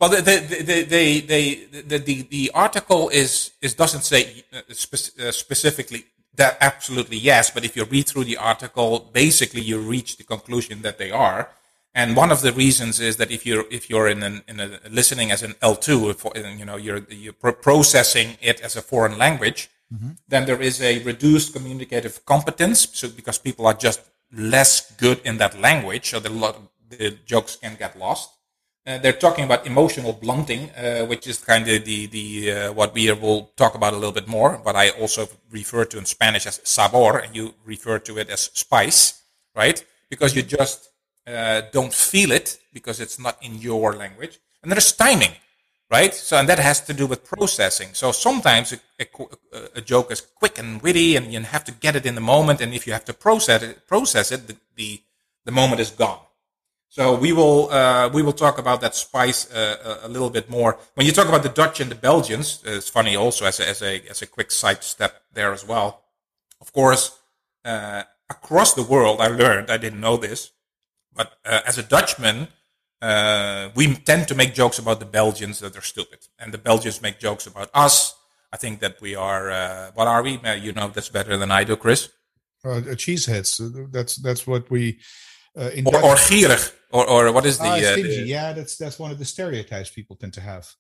Well, 0.00 0.10
the 0.10 0.22
the 0.22 0.36
the 0.40 0.82
the 0.82 1.20
the, 1.20 1.82
the, 1.82 1.98
the, 1.98 2.22
the 2.22 2.50
article 2.54 3.08
is 3.08 3.52
is 3.60 3.74
doesn't 3.74 4.02
say 4.02 4.44
uh, 4.52 4.60
spe- 4.70 5.18
uh, 5.20 5.32
specifically 5.32 6.04
that 6.36 6.58
absolutely 6.60 7.16
yes. 7.16 7.50
But 7.50 7.64
if 7.64 7.76
you 7.76 7.84
read 7.84 8.06
through 8.08 8.24
the 8.24 8.36
article, 8.36 9.10
basically 9.12 9.60
you 9.60 9.78
reach 9.78 10.16
the 10.16 10.24
conclusion 10.24 10.82
that 10.82 10.98
they 10.98 11.10
are. 11.10 11.50
And 11.94 12.16
one 12.16 12.32
of 12.32 12.40
the 12.40 12.52
reasons 12.52 12.98
is 12.98 13.16
that 13.18 13.30
if 13.30 13.46
you're 13.46 13.64
if 13.70 13.88
you're 13.88 14.08
in 14.08 14.22
an, 14.22 14.42
in 14.48 14.58
a 14.58 14.80
listening 14.90 15.30
as 15.30 15.42
an 15.42 15.54
L 15.62 15.76
two, 15.76 16.14
you 16.34 16.64
know 16.64 16.76
you're 16.76 17.06
you're 17.08 17.32
processing 17.32 18.36
it 18.40 18.60
as 18.60 18.76
a 18.76 18.82
foreign 18.82 19.16
language, 19.16 19.70
mm-hmm. 19.94 20.10
then 20.26 20.44
there 20.44 20.60
is 20.60 20.82
a 20.82 21.02
reduced 21.04 21.52
communicative 21.52 22.24
competence. 22.24 22.88
So 22.92 23.08
because 23.08 23.38
people 23.38 23.66
are 23.66 23.74
just 23.74 24.00
less 24.32 24.90
good 24.96 25.20
in 25.24 25.38
that 25.38 25.60
language, 25.60 26.10
so 26.10 26.18
the 26.18 26.30
lot 26.30 26.56
the 26.90 27.16
jokes 27.24 27.56
can 27.56 27.76
get 27.76 27.96
lost. 27.96 28.30
Uh, 28.86 28.98
they're 28.98 29.12
talking 29.12 29.44
about 29.44 29.66
emotional 29.66 30.12
blunting, 30.12 30.70
uh, 30.70 31.06
which 31.06 31.26
is 31.26 31.38
kind 31.38 31.68
of 31.68 31.84
the 31.84 32.06
the 32.06 32.52
uh, 32.52 32.72
what 32.72 32.92
we 32.92 33.10
will 33.12 33.52
talk 33.56 33.74
about 33.76 33.92
a 33.92 33.96
little 33.96 34.12
bit 34.12 34.26
more. 34.26 34.60
But 34.64 34.74
I 34.74 34.90
also 34.90 35.28
refer 35.50 35.84
to 35.86 35.98
in 35.98 36.06
Spanish 36.06 36.44
as 36.46 36.60
sabor, 36.64 37.18
and 37.18 37.36
you 37.36 37.54
refer 37.64 38.00
to 38.00 38.18
it 38.18 38.28
as 38.30 38.50
spice, 38.52 39.22
right? 39.54 39.82
Because 40.10 40.34
you 40.34 40.42
just 40.42 40.90
uh, 41.26 41.62
don't 41.73 41.93
feel 41.93 42.33
it 42.33 42.59
because 42.73 43.00
it's 43.00 43.19
not 43.19 43.37
in 43.43 43.59
your 43.59 43.95
language. 43.95 44.38
And 44.62 44.71
there's 44.71 44.93
timing, 44.93 45.33
right? 45.90 46.14
So 46.14 46.37
and 46.37 46.49
that 46.49 46.59
has 46.59 46.81
to 46.83 46.93
do 46.93 47.07
with 47.07 47.25
processing. 47.25 47.88
So 47.93 48.12
sometimes 48.12 48.73
a, 48.73 48.78
a, 49.00 49.07
a 49.76 49.81
joke 49.81 50.11
is 50.11 50.21
quick 50.21 50.59
and 50.59 50.81
witty, 50.83 51.16
and 51.16 51.33
you 51.33 51.40
have 51.40 51.64
to 51.64 51.73
get 51.73 51.97
it 51.97 52.07
in 52.07 52.14
the 52.14 52.21
moment. 52.21 52.61
And 52.61 52.75
if 52.75 52.87
you 52.87 52.93
have 52.93 53.04
to 53.07 53.14
process 53.14 53.62
it, 53.62 53.87
process 53.87 54.33
it, 54.33 54.47
the 54.47 54.57
the, 54.76 55.00
the 55.45 55.52
moment 55.52 55.81
is 55.81 55.90
gone 55.90 56.21
so 56.95 57.16
we 57.16 57.33
will 57.33 57.71
uh, 57.73 58.09
we 58.11 58.23
will 58.23 58.33
talk 58.33 58.57
about 58.57 58.81
that 58.83 58.95
spice 58.95 59.50
uh, 59.50 59.99
a 60.04 60.09
little 60.09 60.31
bit 60.31 60.49
more. 60.49 60.78
When 60.95 61.04
you 61.04 61.12
talk 61.12 61.26
about 61.26 61.43
the 61.43 61.49
Dutch 61.49 61.81
and 61.81 61.90
the 61.90 61.97
Belgians, 61.97 62.62
uh, 62.64 62.71
it's 62.71 62.88
funny 62.88 63.16
also 63.16 63.47
as 63.47 63.59
a, 63.59 63.69
as 63.69 63.83
a 63.83 64.00
as 64.09 64.23
a 64.23 64.26
quick 64.26 64.52
side 64.52 64.85
step 64.85 65.23
there 65.33 65.52
as 65.52 65.66
well. 65.66 66.04
Of 66.61 66.73
course, 66.73 67.19
uh, 67.64 68.04
across 68.31 68.75
the 68.75 68.85
world, 68.85 69.21
I 69.21 69.26
learned 69.26 69.73
I 69.73 69.76
didn't 69.76 69.99
know 69.99 70.16
this, 70.16 70.52
but 71.14 71.38
uh, 71.44 71.61
as 71.66 71.78
a 71.78 71.83
Dutchman, 71.83 72.49
uh, 73.00 73.71
we 73.75 73.94
tend 73.94 74.28
to 74.28 74.35
make 74.35 74.54
jokes 74.54 74.78
about 74.78 75.00
the 75.00 75.06
Belgians 75.06 75.61
that 75.61 75.76
are 75.76 75.83
stupid, 75.83 76.21
and 76.38 76.52
the 76.52 76.59
Belgians 76.59 77.02
make 77.02 77.18
jokes 77.18 77.47
about 77.47 77.71
us. 77.75 78.14
I 78.52 78.56
think 78.56 78.80
that 78.80 79.00
we 79.00 79.14
are 79.16 79.92
what 79.94 80.06
are 80.06 80.23
we? 80.23 80.40
you 80.61 80.73
know 80.73 80.88
that's 80.88 81.09
better 81.09 81.37
than 81.37 81.50
I 81.50 81.64
do, 81.64 81.76
Chris. 81.76 82.09
cheeseheads. 82.64 83.92
That's 83.92 84.16
that's 84.16 84.47
what 84.47 84.71
we. 84.71 85.00
in 85.56 85.87
or, 85.87 85.97
or 85.97 86.14
gierig 86.16 86.73
or 86.94 87.06
or 87.09 87.33
what 87.33 87.44
is 87.44 87.59
the, 87.59 87.64
uh, 87.64 87.92
stingy? 87.92 88.23
The, 88.23 88.26
yeah, 88.26 88.52
that's 88.52 88.76
that's 88.76 88.99
one 88.99 89.11
of 89.11 89.18
the 89.18 89.25
stereotypes 89.25 89.90
people 89.90 90.16
tend 90.16 90.33
to 90.35 90.40
have. 90.40 90.73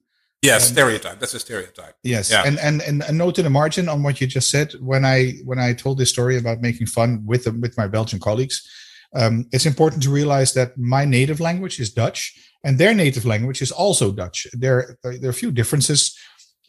Yeah, 0.42 0.58
stereotype. 0.58 1.18
That's 1.18 1.34
a 1.34 1.40
stereotype. 1.40 1.96
Yes, 2.02 2.30
yeah. 2.30 2.42
and, 2.44 2.58
and 2.60 2.82
and 2.82 3.02
a 3.02 3.12
note 3.12 3.38
in 3.38 3.44
the 3.44 3.50
margin 3.50 3.88
on 3.88 4.02
what 4.02 4.20
you 4.20 4.26
just 4.26 4.50
said. 4.50 4.72
When 4.74 5.04
I 5.04 5.32
when 5.44 5.58
I 5.58 5.72
told 5.72 5.98
this 5.98 6.10
story 6.10 6.36
about 6.36 6.60
making 6.60 6.86
fun 6.86 7.24
with 7.26 7.46
with 7.46 7.76
my 7.76 7.88
Belgian 7.88 8.20
colleagues, 8.20 8.68
um, 9.14 9.46
it's 9.52 9.66
important 9.66 10.02
to 10.02 10.10
realize 10.10 10.54
that 10.54 10.76
my 10.78 11.04
native 11.04 11.40
language 11.40 11.80
is 11.80 11.92
Dutch, 11.92 12.32
and 12.64 12.78
their 12.78 12.94
native 12.94 13.24
language 13.24 13.62
is 13.62 13.72
also 13.72 14.12
Dutch. 14.12 14.46
There 14.52 14.96
there 15.02 15.28
are 15.28 15.30
a 15.30 15.34
few 15.34 15.52
differences. 15.52 16.16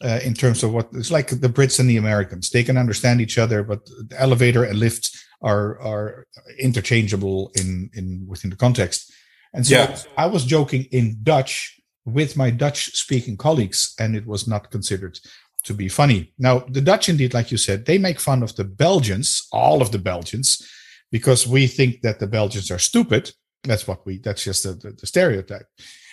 Uh, 0.04 0.20
in 0.22 0.34
terms 0.34 0.62
of 0.62 0.74
what 0.74 0.90
it's 0.92 1.10
like 1.10 1.28
the 1.28 1.48
Brits 1.48 1.80
and 1.80 1.88
the 1.88 1.96
Americans. 1.96 2.50
They 2.50 2.62
can 2.62 2.76
understand 2.76 3.18
each 3.22 3.38
other, 3.38 3.62
but 3.62 3.86
the 3.86 4.20
elevator 4.20 4.62
and 4.62 4.78
lift 4.78 5.10
are 5.40 5.80
are 5.80 6.26
interchangeable 6.58 7.50
in 7.54 7.88
in 7.94 8.26
within 8.28 8.50
the 8.50 8.56
context. 8.56 9.10
And 9.54 9.66
so 9.66 9.74
yeah. 9.74 9.96
I 10.18 10.26
was 10.26 10.44
joking 10.44 10.84
in 10.92 11.16
Dutch 11.22 11.80
with 12.04 12.36
my 12.36 12.50
Dutch 12.50 12.94
speaking 12.94 13.38
colleagues, 13.38 13.94
and 13.98 14.14
it 14.14 14.26
was 14.26 14.46
not 14.46 14.70
considered 14.70 15.18
to 15.64 15.74
be 15.74 15.88
funny. 15.88 16.32
Now, 16.38 16.60
the 16.68 16.80
Dutch, 16.80 17.08
indeed, 17.08 17.34
like 17.34 17.50
you 17.50 17.58
said, 17.58 17.86
they 17.86 17.98
make 17.98 18.20
fun 18.20 18.42
of 18.42 18.54
the 18.54 18.64
Belgians, 18.64 19.48
all 19.50 19.82
of 19.82 19.90
the 19.90 19.98
Belgians, 19.98 20.62
because 21.16 21.46
we 21.46 21.66
think 21.66 21.92
that 22.02 22.18
the 22.20 22.26
Belgians 22.26 22.70
are 22.70 22.78
stupid. 22.90 23.32
That's 23.64 23.86
what 23.88 24.04
we, 24.06 24.18
that's 24.18 24.44
just 24.44 24.62
the, 24.64 24.72
the, 24.74 24.90
the 25.00 25.06
stereotype. 25.06 25.66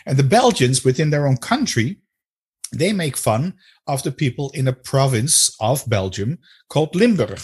And 0.05 0.17
the 0.17 0.31
Belgians 0.39 0.85
within 0.85 1.09
their 1.09 1.27
own 1.27 1.37
country, 1.37 1.97
they 2.71 2.93
make 2.93 3.17
fun 3.17 3.53
of 3.85 4.03
the 4.03 4.13
people 4.13 4.49
in 4.53 4.67
a 4.67 4.79
province 4.91 5.35
of 5.59 5.83
Belgium 5.89 6.39
called 6.69 6.95
Limburg 6.95 7.41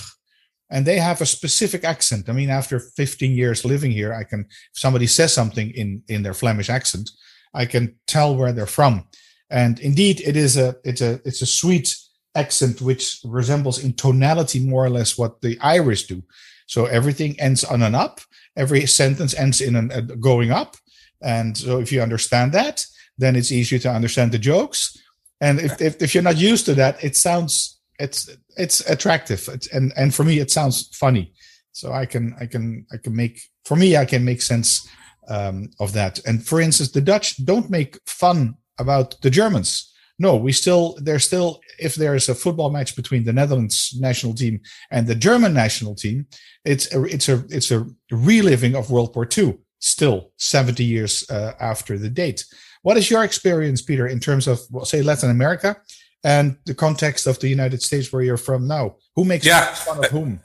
and 0.69 0.85
they 0.85 0.99
have 0.99 1.21
a 1.21 1.25
specific 1.25 1.83
accent. 1.83 2.29
I 2.29 2.33
mean, 2.33 2.49
after 2.49 2.79
15 2.79 3.35
years 3.35 3.65
living 3.65 3.91
here, 3.91 4.13
I 4.13 4.23
can, 4.23 4.41
if 4.41 4.79
somebody 4.79 5.07
says 5.07 5.33
something 5.33 5.71
in, 5.71 6.03
in 6.07 6.23
their 6.23 6.33
Flemish 6.33 6.69
accent, 6.69 7.09
I 7.53 7.65
can 7.65 7.95
tell 8.05 8.35
where 8.35 8.53
they're 8.53 8.67
from. 8.67 9.07
And 9.49 9.79
indeed, 9.79 10.21
it 10.21 10.37
is 10.37 10.57
a, 10.57 10.75
it's 10.83 11.01
a, 11.01 11.19
it's 11.25 11.41
a 11.41 11.47
sweet 11.47 11.95
accent 12.35 12.81
which 12.81 13.19
resembles 13.25 13.83
in 13.83 13.93
tonality 13.93 14.59
more 14.59 14.85
or 14.85 14.89
less 14.89 15.17
what 15.17 15.41
the 15.41 15.57
Irish 15.59 16.05
do. 16.05 16.21
So 16.69 16.85
everything 16.85 17.39
ends 17.39 17.63
on 17.63 17.81
an 17.81 17.95
up. 17.95 18.21
Every 18.55 18.85
sentence 18.85 19.33
ends 19.33 19.59
in 19.59 19.75
an, 19.75 19.91
a 19.91 20.01
going 20.01 20.51
up. 20.51 20.75
And 21.21 21.57
so 21.57 21.79
if 21.79 21.91
you 21.91 22.01
understand 22.01 22.51
that, 22.53 22.85
then 23.17 23.35
it's 23.35 23.51
easier 23.51 23.79
to 23.79 23.91
understand 23.91 24.31
the 24.31 24.39
jokes. 24.39 24.95
And 25.41 25.59
if, 25.59 25.81
if, 25.81 26.01
if 26.01 26.13
you're 26.13 26.23
not 26.23 26.37
used 26.37 26.65
to 26.67 26.75
that, 26.75 27.03
it 27.03 27.15
sounds 27.15 27.79
it's 27.99 28.29
it's 28.57 28.79
attractive 28.89 29.47
it's, 29.51 29.67
and 29.67 29.93
and 29.95 30.15
for 30.15 30.23
me 30.23 30.39
it 30.39 30.49
sounds 30.49 30.89
funny 30.95 31.33
so 31.71 31.91
i 31.91 32.05
can 32.05 32.33
i 32.39 32.45
can 32.45 32.85
i 32.93 32.97
can 32.97 33.15
make 33.15 33.41
for 33.65 33.75
me 33.75 33.97
i 33.97 34.05
can 34.05 34.23
make 34.23 34.41
sense 34.41 34.87
um, 35.27 35.69
of 35.79 35.93
that 35.93 36.19
and 36.25 36.47
for 36.47 36.59
instance 36.59 36.91
the 36.91 37.01
dutch 37.01 37.45
don't 37.45 37.69
make 37.69 37.99
fun 38.07 38.55
about 38.79 39.19
the 39.21 39.29
germans 39.29 39.88
no 40.19 40.35
we 40.35 40.51
still 40.51 40.95
there's 41.01 41.25
still 41.25 41.59
if 41.79 41.95
there 41.95 42.15
is 42.15 42.29
a 42.29 42.35
football 42.35 42.69
match 42.69 42.95
between 42.95 43.23
the 43.23 43.33
netherlands 43.33 43.95
national 43.99 44.33
team 44.33 44.59
and 44.91 45.07
the 45.07 45.15
german 45.15 45.53
national 45.53 45.95
team 45.95 46.27
it's 46.65 46.93
a 46.93 47.03
it's 47.05 47.29
a 47.29 47.43
it's 47.49 47.71
a 47.71 47.85
reliving 48.11 48.75
of 48.75 48.91
world 48.91 49.15
war 49.15 49.27
ii 49.37 49.57
still 49.79 50.31
70 50.37 50.83
years 50.83 51.29
uh, 51.29 51.53
after 51.59 51.97
the 51.97 52.09
date 52.09 52.45
what 52.81 52.97
is 52.97 53.09
your 53.09 53.23
experience 53.23 53.81
peter 53.81 54.07
in 54.07 54.19
terms 54.19 54.47
of 54.47 54.59
say 54.83 55.01
latin 55.01 55.29
america 55.29 55.77
and 56.23 56.57
the 56.65 56.73
context 56.73 57.27
of 57.27 57.39
the 57.39 57.47
United 57.47 57.81
States 57.81 58.11
where 58.11 58.21
you're 58.21 58.37
from 58.37 58.67
now. 58.67 58.95
Who 59.15 59.25
makes 59.25 59.45
yeah. 59.45 59.73
fun 59.73 60.03
of 60.03 60.11
whom? 60.11 60.41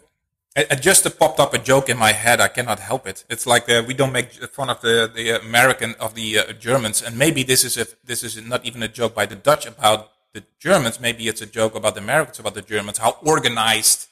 It 0.56 0.80
just 0.82 1.18
popped 1.18 1.40
up 1.40 1.52
a 1.52 1.58
joke 1.58 1.88
in 1.88 1.98
my 1.98 2.12
head. 2.12 2.40
I 2.40 2.46
cannot 2.46 2.78
help 2.78 3.08
it. 3.08 3.24
It's 3.28 3.44
like 3.44 3.68
uh, 3.68 3.82
we 3.84 3.92
don't 3.92 4.12
make 4.12 4.30
fun 4.52 4.70
of 4.70 4.80
the, 4.82 5.10
the 5.12 5.40
American 5.40 5.96
of 5.98 6.14
the 6.14 6.38
uh, 6.38 6.52
Germans, 6.52 7.02
and 7.02 7.18
maybe 7.18 7.42
this 7.42 7.64
is 7.64 7.76
a, 7.76 7.88
this 8.04 8.22
is 8.22 8.40
not 8.40 8.64
even 8.64 8.80
a 8.80 8.86
joke 8.86 9.16
by 9.16 9.26
the 9.26 9.34
Dutch 9.34 9.66
about 9.66 10.12
the 10.32 10.44
Germans. 10.60 11.00
Maybe 11.00 11.26
it's 11.26 11.42
a 11.42 11.46
joke 11.46 11.74
about 11.74 11.96
the 11.96 12.02
Americans 12.02 12.38
about 12.38 12.54
the 12.54 12.62
Germans. 12.62 12.98
How 12.98 13.16
organized 13.26 14.06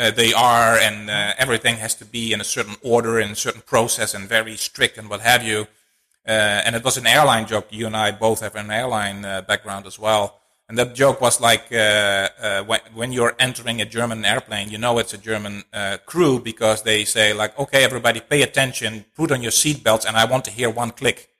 uh, 0.00 0.10
they 0.10 0.32
are, 0.32 0.76
and 0.76 1.08
uh, 1.08 1.34
everything 1.38 1.76
has 1.76 1.94
to 1.96 2.04
be 2.04 2.32
in 2.32 2.40
a 2.40 2.44
certain 2.44 2.74
order, 2.82 3.20
in 3.20 3.30
a 3.30 3.36
certain 3.36 3.62
process, 3.62 4.14
and 4.14 4.28
very 4.28 4.56
strict, 4.56 4.98
and 4.98 5.08
what 5.08 5.20
have 5.20 5.44
you. 5.44 5.68
Uh, 6.26 6.66
and 6.66 6.74
it 6.74 6.82
was 6.82 6.96
an 6.96 7.06
airline 7.06 7.46
joke. 7.46 7.68
You 7.70 7.86
and 7.86 7.96
I 7.96 8.10
both 8.10 8.40
have 8.40 8.56
an 8.56 8.72
airline 8.72 9.24
uh, 9.24 9.42
background 9.42 9.86
as 9.86 9.96
well. 9.96 10.40
And 10.68 10.76
that 10.76 10.94
joke 10.94 11.22
was 11.22 11.40
like, 11.40 11.72
uh, 11.72 12.28
uh, 12.42 12.62
when, 12.64 12.80
when, 12.92 13.10
you're 13.10 13.34
entering 13.38 13.80
a 13.80 13.86
German 13.86 14.22
airplane, 14.26 14.68
you 14.68 14.76
know 14.76 14.98
it's 14.98 15.14
a 15.14 15.18
German 15.18 15.64
uh, 15.72 15.96
crew 16.04 16.38
because 16.40 16.82
they 16.82 17.06
say 17.06 17.32
like, 17.32 17.58
okay, 17.58 17.84
everybody 17.84 18.20
pay 18.20 18.42
attention, 18.42 19.06
put 19.16 19.32
on 19.32 19.40
your 19.40 19.50
seatbelts, 19.50 20.04
and 20.06 20.14
I 20.14 20.26
want 20.26 20.44
to 20.44 20.50
hear 20.50 20.68
one 20.68 20.90
click. 20.90 21.30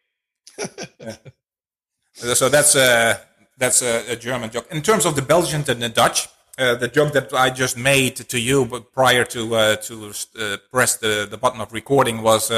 so 2.14 2.48
that's 2.48 2.74
a, 2.74 3.20
that's 3.58 3.82
a, 3.82 4.12
a, 4.12 4.16
German 4.16 4.50
joke. 4.50 4.66
In 4.70 4.80
terms 4.80 5.04
of 5.04 5.14
the 5.14 5.20
Belgian 5.20 5.62
and 5.68 5.82
the 5.82 5.90
Dutch, 5.90 6.28
uh, 6.56 6.76
the 6.76 6.88
joke 6.88 7.12
that 7.12 7.34
I 7.34 7.50
just 7.50 7.76
made 7.76 8.16
to 8.16 8.40
you 8.40 8.64
prior 8.94 9.24
to 9.26 9.54
uh, 9.54 9.76
to 9.76 10.12
uh, 10.40 10.56
press 10.72 10.96
the, 10.96 11.28
the 11.30 11.36
button 11.36 11.60
of 11.60 11.72
recording 11.74 12.22
was, 12.22 12.50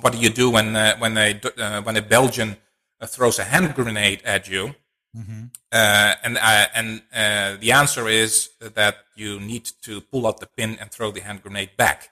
what 0.00 0.12
do 0.12 0.18
you 0.18 0.30
do 0.30 0.48
when 0.48 0.74
when 1.00 1.18
a 1.18 1.34
when 1.82 1.96
a 1.96 2.02
Belgian 2.02 2.56
throws 3.04 3.38
a 3.40 3.44
hand 3.44 3.74
grenade 3.74 4.22
at 4.24 4.48
you? 4.48 4.74
Mm-hmm. 5.16 5.44
Uh, 5.72 6.14
and 6.22 6.38
uh, 6.38 6.66
and 6.74 7.02
uh, 7.14 7.56
the 7.60 7.72
answer 7.72 8.08
is 8.08 8.50
that 8.60 8.96
you 9.16 9.40
need 9.40 9.70
to 9.82 10.00
pull 10.00 10.26
out 10.26 10.38
the 10.40 10.46
pin 10.46 10.76
and 10.80 10.90
throw 10.90 11.10
the 11.10 11.20
hand 11.20 11.42
grenade 11.42 11.70
back. 11.76 12.10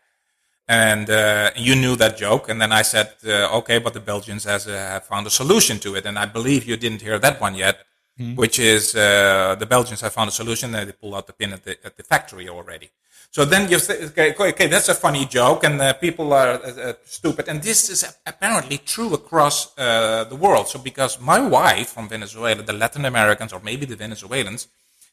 And 0.69 1.09
uh, 1.09 1.51
you 1.55 1.77
knew 1.77 1.95
that 1.97 2.17
joke, 2.17 2.49
and 2.49 2.61
then 2.61 2.73
I 2.73 2.83
said, 2.83 3.15
uh, 3.25 3.57
"Okay, 3.59 3.79
but 3.79 3.93
the 3.95 4.01
Belgians 4.01 4.45
has 4.45 4.65
have 4.65 5.05
found 5.05 5.27
a 5.27 5.31
solution 5.31 5.79
to 5.81 5.95
it." 5.95 6.07
And 6.07 6.19
I 6.19 6.27
believe 6.27 6.65
you 6.65 6.77
didn't 6.77 7.03
hear 7.03 7.19
that 7.21 7.41
one 7.41 7.55
yet, 7.55 7.85
mm-hmm. 8.19 8.35
which 8.35 8.59
is 8.59 8.95
uh, 8.97 9.55
the 9.59 9.67
Belgians 9.67 10.01
have 10.01 10.13
found 10.13 10.29
a 10.29 10.33
solution. 10.33 10.75
and 10.75 10.89
They 10.89 10.93
pull 10.93 11.15
out 11.15 11.27
the 11.27 11.33
pin 11.33 11.53
at 11.53 11.63
the 11.63 11.77
at 11.85 11.97
the 11.97 12.03
factory 12.03 12.49
already. 12.49 12.91
So 13.37 13.45
then 13.45 13.71
you 13.71 13.79
say, 13.79 14.07
okay, 14.07 14.35
okay, 14.35 14.67
that's 14.67 14.89
a 14.89 14.95
funny 14.95 15.27
joke, 15.27 15.63
and 15.65 15.79
uh, 15.79 15.93
people 15.93 16.33
are 16.33 16.53
uh, 16.53 16.71
uh, 16.71 16.93
stupid. 17.05 17.49
And 17.49 17.61
this 17.63 17.91
is 17.91 18.03
apparently 18.25 18.79
true 18.79 19.13
across 19.13 19.77
uh, 19.77 20.25
the 20.25 20.37
world. 20.37 20.69
So 20.69 20.79
because 20.79 21.21
my 21.21 21.39
wife 21.39 21.91
from 21.91 22.09
Venezuela, 22.09 22.63
the 22.63 22.73
Latin 22.73 23.05
Americans, 23.05 23.53
or 23.53 23.61
maybe 23.61 23.85
the 23.85 23.95
Venezuelans, 23.95 24.69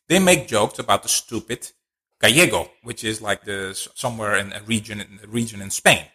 they 0.08 0.20
make 0.20 0.48
jokes 0.48 0.80
about 0.80 1.04
the 1.04 1.10
stupid 1.10 1.70
gallego, 2.22 2.72
which 2.84 3.04
is 3.04 3.22
like 3.22 3.44
the 3.44 3.74
somewhere 3.94 4.38
in 4.38 4.54
a 4.54 4.62
region 4.62 5.02
in 5.02 5.20
a 5.22 5.28
region 5.28 5.62
in 5.62 5.70
Spain. 5.70 6.06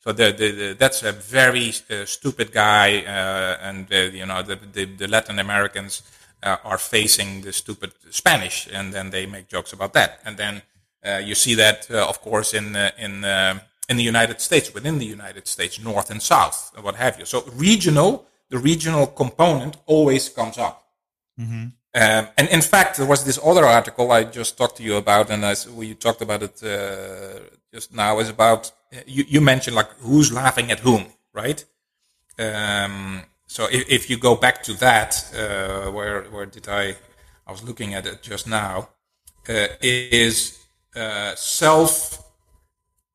So 0.00 0.12
the, 0.12 0.32
the, 0.32 0.50
the 0.50 0.76
that's 0.78 1.02
a 1.02 1.12
very 1.12 1.72
uh, 1.88 2.04
stupid 2.04 2.52
guy, 2.52 3.04
uh, 3.06 3.56
and 3.62 3.90
you 4.12 4.26
know 4.26 4.42
the, 4.42 4.56
the, 4.84 5.08
Latin 5.08 5.38
Americans 5.38 6.02
are 6.42 6.76
facing 6.76 7.40
the 7.40 7.54
stupid 7.54 7.92
Spanish, 8.10 8.68
and 8.70 8.92
then 8.92 9.08
they 9.08 9.24
make 9.24 9.48
jokes 9.48 9.72
about 9.72 9.94
that, 9.94 10.20
and 10.26 10.36
then 10.36 10.60
you 11.04 11.34
see 11.34 11.54
that, 11.54 11.86
uh, 11.90 12.08
of 12.08 12.20
course, 12.20 12.54
in 12.54 12.76
uh, 12.76 12.90
in 12.98 13.24
uh, 13.24 13.58
in 13.88 13.96
the 13.96 14.02
United 14.02 14.40
States, 14.40 14.72
within 14.72 14.98
the 14.98 15.06
United 15.06 15.46
States, 15.46 15.78
North 15.78 16.10
and 16.10 16.22
South, 16.22 16.72
and 16.74 16.84
what 16.84 16.96
have 16.96 17.18
you. 17.18 17.26
So 17.26 17.44
regional, 17.56 18.26
the 18.48 18.58
regional 18.58 19.06
component 19.06 19.76
always 19.86 20.28
comes 20.28 20.58
up. 20.58 20.84
Mm-hmm. 21.38 21.66
Um, 21.96 22.26
and 22.36 22.48
in 22.48 22.60
fact, 22.60 22.96
there 22.96 23.06
was 23.06 23.24
this 23.24 23.38
other 23.44 23.64
article 23.64 24.10
I 24.10 24.24
just 24.24 24.58
talked 24.58 24.76
to 24.78 24.82
you 24.82 24.96
about, 24.96 25.30
and 25.30 25.44
I, 25.44 25.54
we 25.74 25.94
talked 25.94 26.22
about 26.22 26.42
it 26.42 26.62
uh, 26.62 27.40
just 27.72 27.94
now. 27.94 28.18
Is 28.18 28.30
about 28.30 28.72
you, 29.06 29.24
you 29.28 29.40
mentioned 29.40 29.76
like 29.76 29.90
who's 29.98 30.32
laughing 30.32 30.70
at 30.70 30.80
whom, 30.80 31.04
right? 31.32 31.64
Um, 32.38 33.22
so 33.46 33.66
if, 33.70 33.88
if, 33.88 34.10
you 34.10 34.16
go 34.18 34.34
back 34.34 34.62
to 34.64 34.72
that, 34.74 35.32
uh, 35.36 35.90
where 35.92 36.22
where 36.24 36.46
did 36.46 36.68
I? 36.68 36.96
I 37.46 37.52
was 37.52 37.62
looking 37.62 37.94
at 37.94 38.06
it 38.06 38.22
just 38.22 38.48
now. 38.48 38.88
Uh, 39.48 39.68
is 39.82 40.63
uh, 40.96 41.34
self 41.34 42.24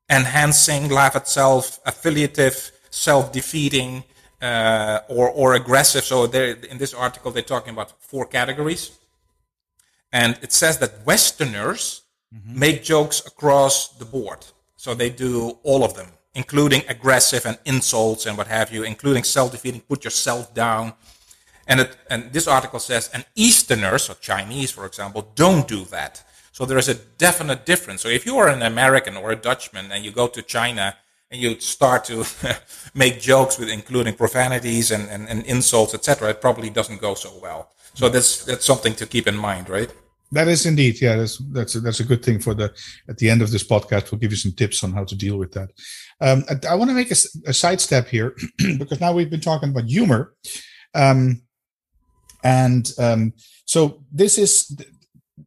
enhancing, 0.09 0.89
laugh 0.89 1.15
at 1.15 1.27
self, 1.27 1.79
affiliative, 1.85 2.71
self 2.89 3.31
defeating, 3.31 4.03
uh, 4.41 4.99
or, 5.07 5.29
or 5.29 5.53
aggressive. 5.53 6.03
So 6.03 6.25
in 6.25 6.77
this 6.77 6.93
article, 6.93 7.31
they're 7.31 7.43
talking 7.43 7.73
about 7.73 8.01
four 8.01 8.25
categories. 8.25 8.97
And 10.11 10.39
it 10.41 10.51
says 10.51 10.79
that 10.79 11.05
Westerners 11.05 12.01
mm-hmm. 12.33 12.59
make 12.59 12.83
jokes 12.83 13.25
across 13.25 13.89
the 13.89 14.05
board. 14.05 14.45
So 14.75 14.93
they 14.93 15.09
do 15.09 15.57
all 15.63 15.83
of 15.83 15.93
them, 15.93 16.07
including 16.33 16.83
aggressive 16.87 17.45
and 17.45 17.57
insults 17.65 18.25
and 18.25 18.37
what 18.37 18.47
have 18.47 18.71
you, 18.73 18.83
including 18.83 19.23
self 19.23 19.51
defeating, 19.51 19.81
put 19.81 20.03
yourself 20.03 20.53
down. 20.53 20.93
And, 21.67 21.81
it, 21.81 21.95
and 22.09 22.33
this 22.33 22.47
article 22.47 22.79
says, 22.79 23.11
and 23.13 23.25
Easterners, 23.35 24.03
so 24.03 24.15
Chinese, 24.15 24.71
for 24.71 24.85
example, 24.87 25.31
don't 25.35 25.67
do 25.67 25.85
that. 25.85 26.23
So 26.59 26.65
there 26.65 26.77
is 26.77 26.89
a 26.89 26.95
definite 26.95 27.65
difference. 27.65 28.01
So 28.01 28.09
if 28.09 28.25
you 28.25 28.37
are 28.37 28.49
an 28.49 28.61
American 28.61 29.15
or 29.15 29.31
a 29.31 29.35
Dutchman 29.37 29.93
and 29.93 30.03
you 30.03 30.11
go 30.11 30.27
to 30.27 30.41
China 30.41 30.97
and 31.31 31.41
you 31.41 31.57
start 31.61 32.03
to 32.05 32.25
make 32.93 33.21
jokes 33.21 33.57
with 33.57 33.69
including 33.69 34.15
profanities 34.15 34.91
and, 34.91 35.09
and, 35.09 35.29
and 35.29 35.45
insults, 35.45 35.93
etc., 35.93 36.31
it 36.31 36.41
probably 36.41 36.69
doesn't 36.69 36.99
go 36.99 37.13
so 37.13 37.39
well. 37.41 37.69
So 37.93 38.09
that's 38.09 38.43
that's 38.43 38.65
something 38.65 38.93
to 38.95 39.05
keep 39.05 39.25
in 39.25 39.37
mind, 39.37 39.69
right? 39.69 39.89
That 40.33 40.49
is 40.49 40.65
indeed, 40.65 40.99
yeah. 41.01 41.15
That's 41.15 41.37
that's 41.53 41.75
a, 41.75 41.79
that's 41.79 42.01
a 42.01 42.03
good 42.03 42.25
thing 42.25 42.39
for 42.39 42.53
the 42.53 42.73
at 43.07 43.17
the 43.19 43.29
end 43.29 43.41
of 43.41 43.51
this 43.51 43.63
podcast. 43.63 44.11
We'll 44.11 44.19
give 44.19 44.31
you 44.31 44.37
some 44.37 44.51
tips 44.51 44.83
on 44.83 44.91
how 44.91 45.05
to 45.05 45.15
deal 45.15 45.37
with 45.37 45.53
that. 45.53 45.69
Um, 46.19 46.43
I, 46.49 46.73
I 46.73 46.75
want 46.75 46.89
to 46.89 46.93
make 46.93 47.09
a, 47.09 47.15
a 47.47 47.53
sidestep 47.53 48.09
here 48.09 48.35
because 48.77 48.99
now 48.99 49.13
we've 49.13 49.29
been 49.29 49.39
talking 49.39 49.69
about 49.69 49.85
humor, 49.85 50.33
um, 50.93 51.41
and 52.43 52.91
um, 52.99 53.31
so 53.63 54.03
this 54.11 54.37
is 54.37 54.77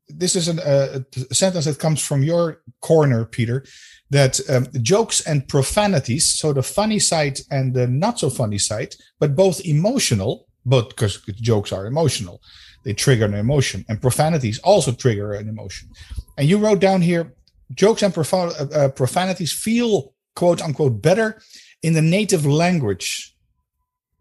this 0.08 0.36
is 0.36 0.48
an, 0.48 0.58
uh, 0.60 1.00
a 1.30 1.34
sentence 1.34 1.64
that 1.64 1.78
comes 1.78 2.04
from 2.04 2.22
your 2.22 2.62
corner, 2.80 3.24
Peter, 3.24 3.64
that 4.10 4.40
um, 4.50 4.66
jokes 4.82 5.20
and 5.20 5.48
profanities, 5.48 6.38
so 6.38 6.52
the 6.52 6.62
funny 6.62 6.98
side 6.98 7.40
and 7.50 7.74
the 7.74 7.86
not 7.86 8.18
so 8.18 8.30
funny 8.30 8.58
side, 8.58 8.94
but 9.18 9.34
both 9.34 9.64
emotional, 9.64 10.46
but 10.66 10.90
because 10.90 11.20
jokes 11.40 11.72
are 11.72 11.86
emotional, 11.86 12.40
they 12.84 12.92
trigger 12.92 13.24
an 13.24 13.34
emotion, 13.34 13.84
and 13.88 14.00
profanities 14.00 14.58
also 14.60 14.92
trigger 14.92 15.32
an 15.32 15.48
emotion. 15.48 15.88
And 16.36 16.48
you 16.48 16.58
wrote 16.58 16.80
down 16.80 17.00
here, 17.02 17.34
jokes 17.74 18.02
and 18.02 18.12
prof- 18.12 18.34
uh, 18.34 18.66
uh, 18.74 18.88
profanities 18.88 19.52
feel 19.52 20.14
quote 20.36 20.60
unquote 20.62 21.00
better 21.00 21.40
in 21.82 21.94
the 21.94 22.02
native 22.02 22.44
language. 22.46 23.34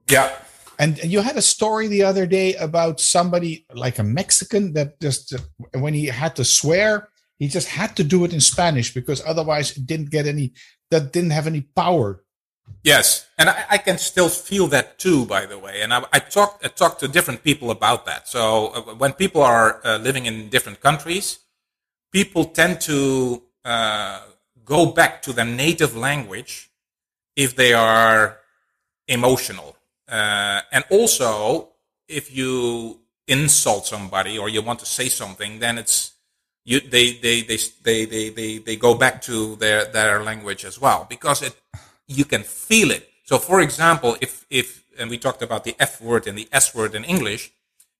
Yeah. 0.09 0.31
And 0.81 0.97
you 1.03 1.21
had 1.21 1.37
a 1.37 1.43
story 1.43 1.87
the 1.87 2.01
other 2.01 2.25
day 2.25 2.55
about 2.55 2.99
somebody 2.99 3.67
like 3.71 3.99
a 3.99 4.03
Mexican 4.03 4.73
that 4.73 4.99
just 4.99 5.35
when 5.75 5.93
he 5.93 6.07
had 6.07 6.35
to 6.37 6.43
swear, 6.43 7.09
he 7.37 7.47
just 7.47 7.67
had 7.67 7.95
to 7.97 8.03
do 8.03 8.25
it 8.25 8.33
in 8.33 8.41
Spanish 8.41 8.91
because 8.91 9.21
otherwise 9.23 9.77
it 9.77 9.85
didn't 9.85 10.09
get 10.09 10.25
any 10.25 10.53
that 10.89 11.13
didn't 11.13 11.37
have 11.37 11.45
any 11.45 11.61
power. 11.61 12.23
Yes, 12.83 13.27
and 13.37 13.47
I, 13.51 13.63
I 13.69 13.77
can 13.77 13.99
still 13.99 14.27
feel 14.27 14.65
that 14.69 14.97
too. 14.97 15.27
By 15.27 15.45
the 15.45 15.59
way, 15.59 15.83
and 15.83 15.93
I, 15.93 16.03
I 16.11 16.17
talked 16.17 16.65
I 16.65 16.69
talked 16.69 16.99
to 17.01 17.07
different 17.07 17.43
people 17.43 17.69
about 17.69 18.07
that. 18.07 18.27
So 18.27 18.69
uh, 18.69 18.81
when 18.95 19.13
people 19.13 19.43
are 19.43 19.85
uh, 19.85 19.99
living 19.99 20.25
in 20.25 20.49
different 20.49 20.81
countries, 20.81 21.37
people 22.11 22.45
tend 22.45 22.81
to 22.81 23.43
uh, 23.63 24.21
go 24.65 24.87
back 24.87 25.21
to 25.23 25.33
their 25.33 25.45
native 25.45 25.95
language 25.95 26.71
if 27.35 27.55
they 27.55 27.71
are 27.71 28.39
emotional 29.07 29.75
uh, 30.11 30.61
and 30.71 30.83
also, 30.89 31.69
if 32.07 32.35
you 32.35 32.99
insult 33.27 33.85
somebody 33.85 34.37
or 34.37 34.49
you 34.49 34.61
want 34.61 34.79
to 34.79 34.85
say 34.85 35.07
something, 35.07 35.59
then 35.59 35.77
it's 35.77 36.11
you 36.65 36.81
they 36.81 37.13
they 37.13 37.41
they 37.41 37.57
they 37.83 38.05
they 38.05 38.29
they, 38.29 38.57
they 38.57 38.75
go 38.75 38.93
back 38.93 39.21
to 39.21 39.55
their 39.55 39.85
their 39.85 40.21
language 40.21 40.65
as 40.65 40.79
well 40.79 41.07
because 41.09 41.41
it 41.41 41.55
you 42.07 42.25
can 42.25 42.43
feel 42.43 42.91
it. 42.91 43.09
So, 43.23 43.37
for 43.37 43.61
example, 43.61 44.17
if 44.19 44.45
if 44.49 44.83
and 44.99 45.09
we 45.09 45.17
talked 45.17 45.41
about 45.41 45.63
the 45.63 45.75
F 45.79 46.01
word 46.01 46.27
and 46.27 46.37
the 46.37 46.49
S 46.51 46.75
word 46.75 46.93
in 46.93 47.05
English, 47.05 47.51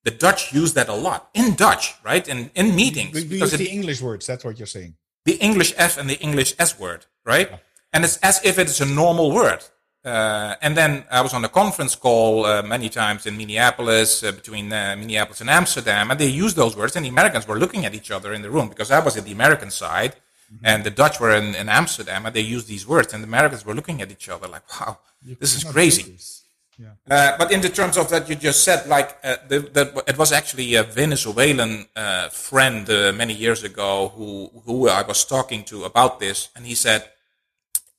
the 0.04 0.12
Dutch 0.12 0.54
use 0.54 0.74
that 0.74 0.90
a 0.90 0.94
lot 0.94 1.30
in 1.34 1.56
Dutch, 1.56 1.96
right? 2.04 2.28
In 2.28 2.52
in 2.56 2.76
meetings. 2.76 3.16
We, 3.16 3.24
we 3.24 3.40
use 3.40 3.54
it, 3.54 3.58
the 3.58 3.70
English 3.70 4.02
words. 4.02 4.28
That's 4.28 4.44
what 4.44 4.60
you're 4.60 4.68
saying. 4.68 4.96
The 5.24 5.36
English 5.36 5.74
F 5.78 5.98
and 5.98 6.10
the 6.10 6.20
English 6.20 6.56
S 6.60 6.78
word, 6.78 7.06
right? 7.26 7.50
Yeah. 7.50 7.58
And 7.94 8.04
it's 8.04 8.18
as 8.18 8.44
if 8.44 8.60
it 8.60 8.68
is 8.68 8.82
a 8.82 8.86
normal 8.86 9.32
word. 9.32 9.64
Uh, 10.04 10.56
and 10.62 10.76
then 10.76 11.06
I 11.12 11.22
was 11.22 11.34
on 11.34 11.46
a 11.46 11.50
conference 11.50 11.96
call 11.96 12.46
uh, 12.46 12.64
many 12.64 12.90
times 12.90 13.28
in 13.28 13.38
Minneapolis, 13.38 14.24
uh, 14.24 14.32
between 14.32 14.74
uh, 14.74 14.96
Minneapolis 14.98 15.42
and 15.42 15.50
Amsterdam, 15.50 16.10
and 16.10 16.20
they 16.20 16.28
used 16.28 16.56
those 16.56 16.76
words, 16.76 16.96
and 16.96 17.06
the 17.06 17.10
Americans 17.10 17.48
were 17.48 17.60
looking 17.60 17.86
at 17.86 17.94
each 17.94 18.10
other 18.10 18.34
in 18.34 18.42
the 18.42 18.50
room 18.50 18.68
because 18.68 18.90
I 18.90 19.00
was 19.00 19.16
at 19.16 19.26
the 19.26 19.32
American 19.32 19.70
side, 19.70 20.16
mm-hmm. 20.52 20.66
and 20.66 20.84
the 20.84 20.90
Dutch 20.90 21.20
were 21.20 21.36
in, 21.36 21.54
in, 21.54 21.70
Amsterdam, 21.70 22.26
and 22.26 22.36
they 22.36 22.42
used 22.42 22.68
these 22.68 22.88
words, 22.88 23.14
and 23.14 23.24
the 23.24 23.28
Americans 23.28 23.64
were 23.64 23.76
looking 23.76 24.02
at 24.02 24.12
each 24.12 24.28
other 24.28 24.48
like, 24.48 24.64
"Wow, 24.74 24.98
you 25.24 25.36
this 25.40 25.56
is 25.56 25.64
crazy." 25.64 26.04
This. 26.14 26.42
Yeah. 26.80 26.88
Uh, 27.08 27.38
but 27.38 27.52
in 27.52 27.62
the 27.62 27.70
terms 27.70 27.96
of 27.96 28.10
that 28.10 28.28
you 28.28 28.34
just 28.34 28.64
said, 28.64 28.88
like 28.88 29.16
uh, 29.24 29.36
the, 29.48 29.60
the, 29.60 30.04
it 30.08 30.18
was 30.18 30.32
actually 30.32 30.74
a 30.74 30.82
Venezuelan 30.82 31.86
friend 32.32 32.88
many 33.16 33.34
years 33.34 33.64
ago 33.64 34.12
who 34.16 34.50
who 34.66 34.90
I 34.90 35.04
was 35.04 35.26
talking 35.26 35.64
to 35.66 35.84
about 35.84 36.20
this, 36.20 36.50
and 36.56 36.66
he 36.66 36.74
said, 36.74 37.08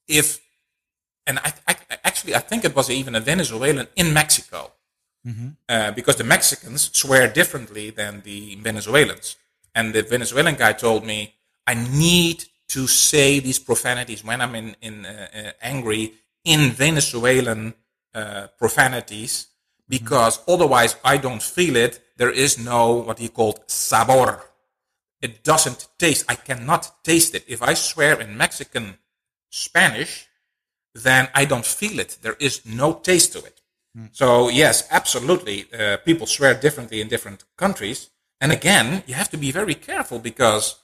if 0.09 0.42
and 1.27 1.39
I, 1.39 1.53
I, 1.69 1.77
actually 2.05 2.35
I 2.35 2.41
think 2.41 2.65
it 2.65 2.75
was 2.75 2.91
even 2.91 3.15
a 3.15 3.21
Venezuelan 3.21 3.89
in 3.97 4.13
Mexico, 4.13 4.73
mm-hmm. 5.27 5.49
uh, 5.69 5.93
because 5.93 6.17
the 6.17 6.25
Mexicans 6.25 6.91
swear 6.93 7.29
differently 7.29 7.91
than 7.91 8.23
the 8.23 8.57
Venezuelans. 8.57 9.37
And 9.75 9.95
the 9.95 10.03
Venezuelan 10.03 10.57
guy 10.57 10.73
told 10.73 11.05
me, 11.05 11.35
I 11.67 11.75
need 11.75 12.45
to 12.69 12.87
say 12.87 13.39
these 13.39 13.59
profanities 13.59 14.25
when 14.25 14.41
I'm 14.41 14.55
in, 14.55 14.77
in 14.81 15.07
uh, 15.07 15.29
uh, 15.35 15.51
angry 15.63 16.15
in 16.45 16.71
Venezuelan 16.71 17.75
uh, 18.15 18.49
profanities, 18.59 19.47
because 19.89 20.39
mm-hmm. 20.39 20.53
otherwise 20.53 20.97
I 21.05 21.17
don't 21.17 21.43
feel 21.43 21.77
it. 21.77 22.01
There 22.17 22.31
is 22.31 22.59
no 22.59 22.95
what 22.95 23.19
he 23.19 23.29
called 23.29 23.61
sabor. 23.67 24.43
It 25.21 25.45
doesn't 25.45 25.89
taste. 25.99 26.25
I 26.29 26.35
cannot 26.35 27.05
taste 27.05 27.35
it. 27.35 27.45
If 27.47 27.63
I 27.63 27.75
swear 27.75 28.21
in 28.21 28.37
Mexican 28.37 28.99
Spanish, 29.51 30.27
then 30.95 31.29
I 31.35 31.45
don't 31.45 31.65
feel 31.65 31.99
it. 31.99 32.19
There 32.23 32.37
is 32.39 32.65
no 32.67 32.95
taste 32.95 33.33
to 33.33 33.39
it. 33.39 33.61
Mm. 33.97 34.09
So 34.13 34.49
yes, 34.49 34.87
absolutely, 34.91 35.67
uh, 35.73 35.99
people 35.99 36.27
swear 36.27 36.55
differently 36.55 37.01
in 37.01 37.09
different 37.09 37.45
countries. 37.57 38.11
And 38.41 38.53
again, 38.53 39.03
you 39.07 39.15
have 39.15 39.31
to 39.31 39.37
be 39.37 39.53
very 39.53 39.75
careful 39.75 40.19
because 40.19 40.77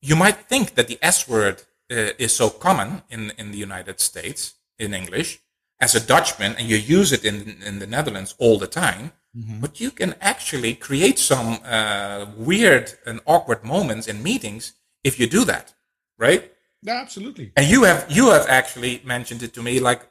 you 0.00 0.16
might 0.16 0.48
think 0.48 0.74
that 0.74 0.86
the 0.86 0.98
S 1.02 1.28
word 1.28 1.62
uh, 1.90 2.10
is 2.18 2.34
so 2.34 2.50
common 2.50 3.02
in, 3.10 3.32
in 3.38 3.50
the 3.50 3.58
United 3.58 4.00
States 4.00 4.54
in 4.78 4.94
English 4.94 5.40
as 5.80 5.94
a 5.94 6.00
Dutchman, 6.00 6.54
and 6.56 6.68
you 6.68 6.76
use 6.76 7.12
it 7.12 7.24
in, 7.24 7.62
in 7.62 7.78
the 7.80 7.86
Netherlands 7.86 8.34
all 8.38 8.58
the 8.58 8.66
time. 8.66 9.12
Mm-hmm. 9.36 9.60
But 9.60 9.80
you 9.80 9.90
can 9.90 10.14
actually 10.20 10.74
create 10.74 11.18
some 11.18 11.58
uh, 11.64 12.26
weird 12.36 12.94
and 13.04 13.20
awkward 13.26 13.64
moments 13.64 14.06
in 14.06 14.22
meetings 14.22 14.72
if 15.04 15.20
you 15.20 15.26
do 15.26 15.44
that, 15.44 15.74
right? 16.18 16.50
Yeah, 16.86 17.00
absolutely. 17.00 17.50
And 17.56 17.66
you 17.66 17.82
have 17.82 18.06
you 18.08 18.30
have 18.30 18.46
actually 18.48 19.02
mentioned 19.04 19.42
it 19.42 19.52
to 19.54 19.62
me, 19.62 19.80
like 19.80 20.02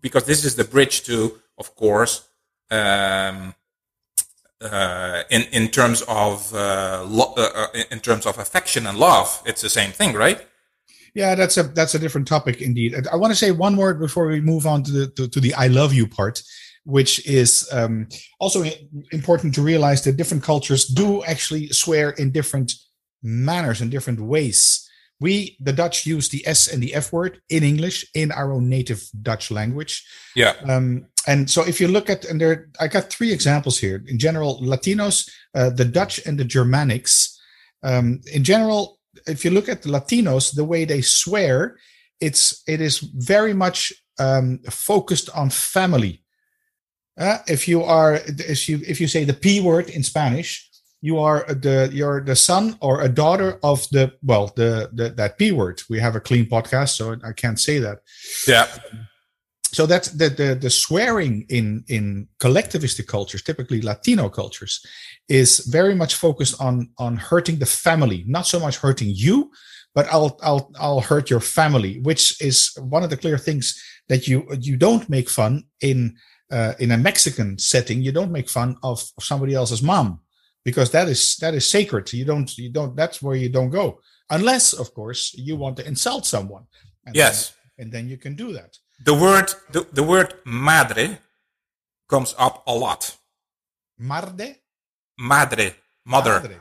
because 0.00 0.24
this 0.24 0.44
is 0.44 0.54
the 0.54 0.62
bridge 0.62 1.02
to, 1.02 1.40
of 1.58 1.74
course, 1.74 2.28
um, 2.70 3.54
uh, 4.60 5.24
in 5.30 5.42
in 5.50 5.68
terms 5.68 6.02
of 6.02 6.54
uh, 6.54 7.04
lo- 7.08 7.34
uh, 7.36 7.50
uh 7.74 7.82
in 7.90 7.98
terms 7.98 8.24
of 8.24 8.38
affection 8.38 8.86
and 8.86 8.98
love, 8.98 9.42
it's 9.46 9.60
the 9.60 9.68
same 9.68 9.90
thing, 9.90 10.14
right? 10.14 10.46
Yeah, 11.14 11.34
that's 11.34 11.56
a 11.56 11.64
that's 11.64 11.96
a 11.96 11.98
different 11.98 12.28
topic 12.28 12.62
indeed. 12.62 12.94
I 13.12 13.16
want 13.16 13.32
to 13.32 13.36
say 13.36 13.50
one 13.50 13.76
word 13.76 13.98
before 13.98 14.28
we 14.28 14.40
move 14.40 14.64
on 14.64 14.84
to 14.84 14.92
the 14.92 15.06
to, 15.16 15.26
to 15.26 15.40
the 15.40 15.54
I 15.54 15.66
love 15.66 15.92
you 15.92 16.06
part, 16.06 16.40
which 16.84 17.26
is 17.26 17.68
um, 17.72 18.06
also 18.38 18.62
important 19.10 19.56
to 19.56 19.62
realize 19.62 20.04
that 20.04 20.16
different 20.16 20.44
cultures 20.44 20.84
do 20.86 21.24
actually 21.24 21.66
swear 21.70 22.10
in 22.10 22.30
different 22.30 22.74
manners 23.24 23.80
and 23.80 23.90
different 23.90 24.20
ways 24.20 24.87
we 25.20 25.56
the 25.60 25.72
dutch 25.72 26.06
use 26.06 26.28
the 26.28 26.46
s 26.46 26.68
and 26.68 26.82
the 26.82 26.94
f 26.94 27.12
word 27.12 27.40
in 27.48 27.62
english 27.62 28.06
in 28.14 28.30
our 28.32 28.52
own 28.52 28.68
native 28.68 29.02
dutch 29.22 29.50
language. 29.50 30.04
Yeah. 30.36 30.54
Um, 30.68 31.06
and 31.26 31.50
so 31.50 31.64
if 31.66 31.80
you 31.80 31.88
look 31.88 32.08
at 32.08 32.24
and 32.24 32.40
there 32.40 32.68
i 32.80 32.88
got 32.88 33.10
three 33.10 33.32
examples 33.32 33.78
here. 33.78 34.02
In 34.06 34.18
general 34.18 34.60
latinos 34.60 35.28
uh, 35.54 35.70
the 35.70 35.84
dutch 35.84 36.20
and 36.26 36.38
the 36.38 36.44
germanics. 36.44 37.34
Um, 37.82 38.20
in 38.32 38.42
general 38.42 38.98
if 39.26 39.44
you 39.44 39.50
look 39.50 39.68
at 39.68 39.82
the 39.82 39.90
Latinos, 39.90 40.54
the 40.54 40.64
way 40.64 40.84
they 40.84 41.00
swear, 41.00 41.76
it's 42.20 42.62
it 42.66 42.80
is 42.80 42.98
very 42.98 43.54
much 43.54 43.92
um, 44.18 44.58
focused 44.70 45.30
on 45.34 45.50
family. 45.50 46.22
Uh, 47.18 47.38
if 47.46 47.66
you 47.66 47.82
are 47.82 48.20
if 48.24 48.68
you 48.68 48.80
if 48.86 49.00
you 49.00 49.08
say 49.08 49.24
the 49.24 49.34
p 49.34 49.60
word 49.60 49.88
in 49.88 50.02
Spanish, 50.02 50.67
you 51.00 51.18
are 51.18 51.44
the 51.48 51.90
you're 51.92 52.20
the 52.20 52.36
son 52.36 52.76
or 52.80 53.02
a 53.02 53.08
daughter 53.08 53.58
of 53.62 53.88
the 53.90 54.12
well 54.22 54.52
the, 54.56 54.90
the 54.92 55.10
that 55.10 55.38
p 55.38 55.52
word. 55.52 55.82
We 55.88 56.00
have 56.00 56.16
a 56.16 56.20
clean 56.20 56.46
podcast, 56.46 56.90
so 56.90 57.16
I 57.24 57.32
can't 57.32 57.60
say 57.60 57.78
that. 57.78 57.98
Yeah. 58.46 58.66
So 59.70 59.86
that's 59.86 60.10
the, 60.12 60.30
the 60.30 60.54
the 60.54 60.70
swearing 60.70 61.44
in 61.48 61.84
in 61.88 62.28
collectivistic 62.40 63.06
cultures, 63.06 63.42
typically 63.42 63.82
Latino 63.82 64.28
cultures, 64.28 64.84
is 65.28 65.60
very 65.60 65.94
much 65.94 66.14
focused 66.14 66.60
on 66.60 66.90
on 66.98 67.16
hurting 67.16 67.58
the 67.58 67.66
family, 67.66 68.24
not 68.26 68.46
so 68.46 68.58
much 68.58 68.78
hurting 68.78 69.10
you, 69.14 69.50
but 69.94 70.06
I'll 70.10 70.38
I'll 70.42 70.72
I'll 70.80 71.00
hurt 71.00 71.30
your 71.30 71.40
family, 71.40 72.00
which 72.00 72.40
is 72.42 72.72
one 72.80 73.04
of 73.04 73.10
the 73.10 73.16
clear 73.16 73.38
things 73.38 73.80
that 74.08 74.26
you 74.26 74.48
you 74.58 74.76
don't 74.76 75.08
make 75.08 75.28
fun 75.28 75.64
in 75.80 76.16
uh, 76.50 76.72
in 76.80 76.90
a 76.90 76.96
Mexican 76.96 77.58
setting. 77.58 78.02
You 78.02 78.10
don't 78.10 78.32
make 78.32 78.48
fun 78.48 78.76
of 78.82 79.04
somebody 79.20 79.54
else's 79.54 79.82
mom 79.82 80.20
because 80.68 80.88
that 80.96 81.08
is 81.08 81.22
that 81.42 81.54
is 81.54 81.66
sacred. 81.76 82.04
You 82.12 82.26
don't 82.32 82.48
you 82.58 82.70
don't 82.76 82.92
that's 83.00 83.18
where 83.24 83.38
you 83.42 83.50
don't 83.56 83.72
go 83.80 83.86
unless 84.28 84.64
of 84.82 84.92
course 84.98 85.22
you 85.34 85.56
want 85.56 85.76
to 85.78 85.86
insult 85.92 86.26
someone. 86.26 86.64
And 87.06 87.16
yes, 87.16 87.36
then, 87.76 87.84
and 87.84 87.88
then 87.94 88.04
you 88.08 88.18
can 88.24 88.34
do 88.36 88.52
that. 88.52 88.76
The 89.08 89.14
word 89.14 89.48
the, 89.72 89.86
the 89.98 90.02
word 90.02 90.34
madre 90.44 91.18
comes 92.08 92.34
up 92.38 92.62
a 92.66 92.74
lot. 92.74 93.16
Marde. 93.98 94.48
Madre, 95.18 95.74
mother. 96.04 96.40
Madre. 96.40 96.56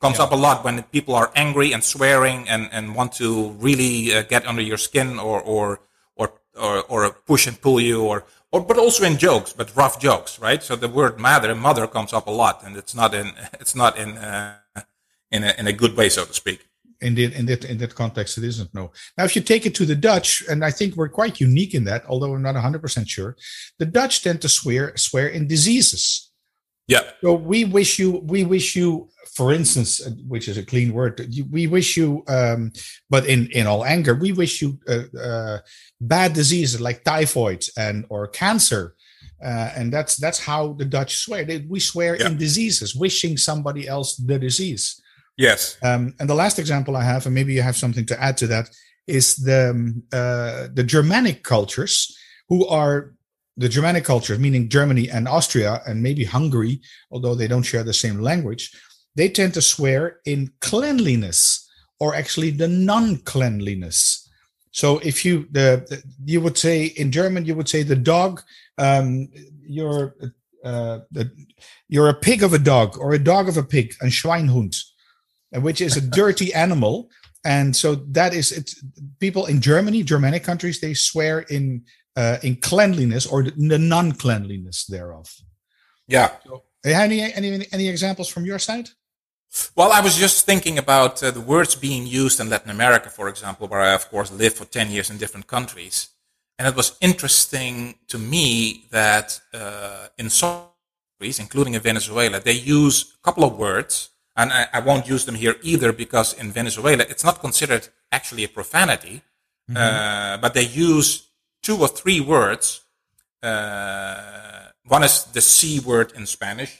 Comes 0.00 0.18
yeah. 0.18 0.24
up 0.24 0.32
a 0.32 0.36
lot 0.36 0.62
when 0.62 0.82
people 0.94 1.14
are 1.14 1.32
angry 1.34 1.72
and 1.72 1.82
swearing 1.82 2.48
and, 2.48 2.68
and 2.70 2.94
want 2.94 3.12
to 3.14 3.50
really 3.58 4.14
uh, 4.14 4.22
get 4.22 4.46
under 4.46 4.62
your 4.62 4.76
skin 4.76 5.18
or, 5.18 5.40
or 5.40 5.80
or 6.14 6.34
or 6.54 6.82
or 6.84 7.10
push 7.26 7.48
and 7.48 7.60
pull 7.60 7.80
you 7.80 8.04
or 8.04 8.24
or 8.52 8.60
but 8.60 8.78
also 8.78 9.04
in 9.04 9.18
jokes, 9.18 9.52
but 9.52 9.74
rough 9.76 10.00
jokes, 10.00 10.38
right? 10.38 10.62
So 10.62 10.76
the 10.76 10.88
word 10.88 11.18
mother, 11.18 11.54
mother 11.54 11.86
comes 11.86 12.12
up 12.12 12.26
a 12.26 12.30
lot, 12.30 12.62
and 12.64 12.76
it's 12.76 12.94
not 12.94 13.14
in 13.14 13.32
it's 13.60 13.74
not 13.74 13.98
in 13.98 14.16
uh, 14.16 14.56
in 15.30 15.44
a, 15.44 15.54
in 15.58 15.66
a 15.66 15.72
good 15.72 15.96
way, 15.96 16.08
so 16.08 16.24
to 16.24 16.32
speak. 16.32 16.64
In 17.00 17.14
the, 17.14 17.26
in 17.26 17.46
that 17.46 17.64
in 17.64 17.78
that 17.78 17.94
context, 17.94 18.38
it 18.38 18.44
isn't 18.44 18.74
no. 18.74 18.90
Now, 19.16 19.24
if 19.24 19.36
you 19.36 19.42
take 19.42 19.66
it 19.66 19.74
to 19.76 19.86
the 19.86 19.94
Dutch, 19.94 20.42
and 20.50 20.64
I 20.64 20.72
think 20.72 20.96
we're 20.96 21.08
quite 21.08 21.40
unique 21.40 21.74
in 21.74 21.84
that, 21.84 22.04
although 22.08 22.34
I'm 22.34 22.42
not 22.42 22.54
100 22.54 22.82
percent 22.82 23.08
sure, 23.08 23.36
the 23.78 23.86
Dutch 23.86 24.22
tend 24.22 24.40
to 24.42 24.48
swear 24.48 24.96
swear 24.96 25.28
in 25.28 25.46
diseases. 25.46 26.27
Yeah. 26.88 27.02
So 27.20 27.34
we 27.34 27.64
wish 27.64 27.98
you 27.98 28.22
we 28.24 28.44
wish 28.44 28.74
you 28.74 29.10
for 29.38 29.52
instance, 29.52 30.04
uh, 30.04 30.10
which 30.26 30.48
is 30.48 30.58
a 30.58 30.64
clean 30.64 30.92
word, 30.92 31.24
we 31.50 31.68
wish 31.68 31.96
you, 31.96 32.24
um, 32.26 32.72
but 33.08 33.24
in 33.26 33.46
in 33.52 33.68
all 33.68 33.84
anger, 33.84 34.14
we 34.14 34.32
wish 34.32 34.60
you 34.62 34.78
uh, 34.88 35.16
uh, 35.16 35.58
bad 36.00 36.32
diseases 36.32 36.80
like 36.80 37.04
typhoid 37.04 37.64
and 37.76 38.04
or 38.08 38.26
cancer, 38.26 38.96
uh, 39.40 39.70
and 39.76 39.92
that's 39.92 40.16
that's 40.16 40.40
how 40.40 40.72
the 40.72 40.84
Dutch 40.84 41.18
swear. 41.18 41.44
They, 41.44 41.58
we 41.58 41.78
swear 41.78 42.16
yeah. 42.16 42.26
in 42.26 42.36
diseases, 42.36 42.96
wishing 42.96 43.36
somebody 43.36 43.86
else 43.86 44.16
the 44.16 44.38
disease. 44.40 45.00
Yes. 45.36 45.78
Um, 45.84 46.14
and 46.18 46.28
the 46.28 46.34
last 46.34 46.58
example 46.58 46.96
I 46.96 47.04
have, 47.04 47.24
and 47.26 47.34
maybe 47.34 47.54
you 47.54 47.62
have 47.62 47.76
something 47.76 48.06
to 48.06 48.20
add 48.20 48.36
to 48.38 48.48
that, 48.48 48.70
is 49.06 49.36
the 49.36 49.70
um, 49.70 50.02
uh, 50.12 50.66
the 50.74 50.82
Germanic 50.82 51.44
cultures 51.44 52.18
who 52.48 52.66
are 52.66 53.14
the 53.58 53.68
Germanic 53.68 54.04
cultures, 54.04 54.38
meaning 54.38 54.68
Germany 54.68 55.10
and 55.10 55.28
Austria 55.28 55.82
and 55.86 56.02
maybe 56.02 56.24
Hungary, 56.24 56.80
although 57.10 57.34
they 57.34 57.48
don't 57.48 57.64
share 57.64 57.82
the 57.82 57.92
same 57.92 58.20
language 58.20 58.72
they 59.18 59.28
tend 59.28 59.52
to 59.54 59.60
swear 59.60 60.20
in 60.24 60.52
cleanliness 60.60 61.68
or 61.98 62.14
actually 62.14 62.50
the 62.50 62.68
non-cleanliness. 62.68 64.30
So 64.70 64.98
if 64.98 65.24
you 65.24 65.48
the, 65.50 65.84
the 65.88 66.02
you 66.24 66.40
would 66.40 66.56
say 66.56 66.84
in 66.84 67.10
German 67.10 67.44
you 67.44 67.56
would 67.56 67.68
say 67.68 67.82
the 67.82 67.96
dog 67.96 68.42
um, 68.78 69.28
you're 69.60 70.14
uh, 70.64 71.00
the, 71.10 71.32
you're 71.88 72.10
a 72.10 72.14
pig 72.14 72.44
of 72.44 72.52
a 72.52 72.60
dog 72.60 72.96
or 72.96 73.12
a 73.12 73.18
dog 73.18 73.48
of 73.48 73.56
a 73.56 73.62
pig, 73.62 73.94
and 74.00 74.12
Schweinhund, 74.12 74.76
which 75.52 75.80
is 75.80 75.96
a 75.96 76.08
dirty 76.22 76.54
animal. 76.54 77.10
And 77.44 77.74
so 77.74 77.96
that 78.18 78.34
is 78.34 78.52
it. 78.52 78.72
People 79.18 79.46
in 79.46 79.60
Germany, 79.60 80.04
Germanic 80.04 80.44
countries, 80.44 80.80
they 80.80 80.94
swear 80.94 81.40
in 81.40 81.84
uh, 82.18 82.38
in 82.42 82.56
cleanliness 82.56 83.24
or 83.26 83.44
the 83.44 83.78
non-cleanliness 83.78 84.86
thereof. 84.86 85.28
Yeah. 86.08 86.30
So, 86.44 86.64
any 86.84 87.20
any 87.38 87.66
any 87.72 87.88
examples 87.88 88.28
from 88.28 88.44
your 88.44 88.58
side? 88.58 88.88
Well, 89.74 89.92
I 89.92 90.00
was 90.00 90.16
just 90.16 90.44
thinking 90.44 90.76
about 90.78 91.22
uh, 91.22 91.30
the 91.30 91.40
words 91.54 91.74
being 91.74 92.06
used 92.06 92.38
in 92.40 92.50
Latin 92.50 92.70
America, 92.70 93.08
for 93.08 93.28
example, 93.28 93.66
where 93.66 93.80
I, 93.80 93.94
of 93.94 94.10
course, 94.10 94.30
lived 94.30 94.56
for 94.56 94.66
10 94.66 94.90
years 94.90 95.08
in 95.10 95.16
different 95.16 95.46
countries. 95.46 96.10
And 96.58 96.68
it 96.68 96.76
was 96.76 96.98
interesting 97.00 97.94
to 98.08 98.18
me 98.18 98.84
that 98.90 99.40
uh, 99.54 100.08
in 100.18 100.28
some 100.28 100.64
countries, 101.18 101.38
including 101.38 101.74
in 101.74 101.80
Venezuela, 101.80 102.40
they 102.40 102.52
use 102.52 103.14
a 103.18 103.22
couple 103.24 103.44
of 103.44 103.56
words. 103.56 104.10
And 104.36 104.52
I, 104.52 104.66
I, 104.74 104.80
won't 104.80 105.08
use 105.08 105.24
them 105.24 105.34
here 105.34 105.56
either 105.62 105.92
because 105.92 106.34
in 106.34 106.52
Venezuela, 106.52 107.04
it's 107.08 107.24
not 107.24 107.40
considered 107.40 107.88
actually 108.12 108.44
a 108.44 108.48
profanity. 108.48 109.22
Mm-hmm. 109.70 109.76
Uh, 109.76 110.36
but 110.38 110.54
they 110.54 110.66
use 110.66 111.27
two 111.68 111.78
or 111.84 111.90
three 112.00 112.20
words. 112.20 112.64
Uh, 113.42 114.68
one 114.94 115.04
is 115.08 115.14
the 115.36 115.40
C 115.40 115.80
word 115.90 116.12
in 116.18 116.24
Spanish 116.26 116.72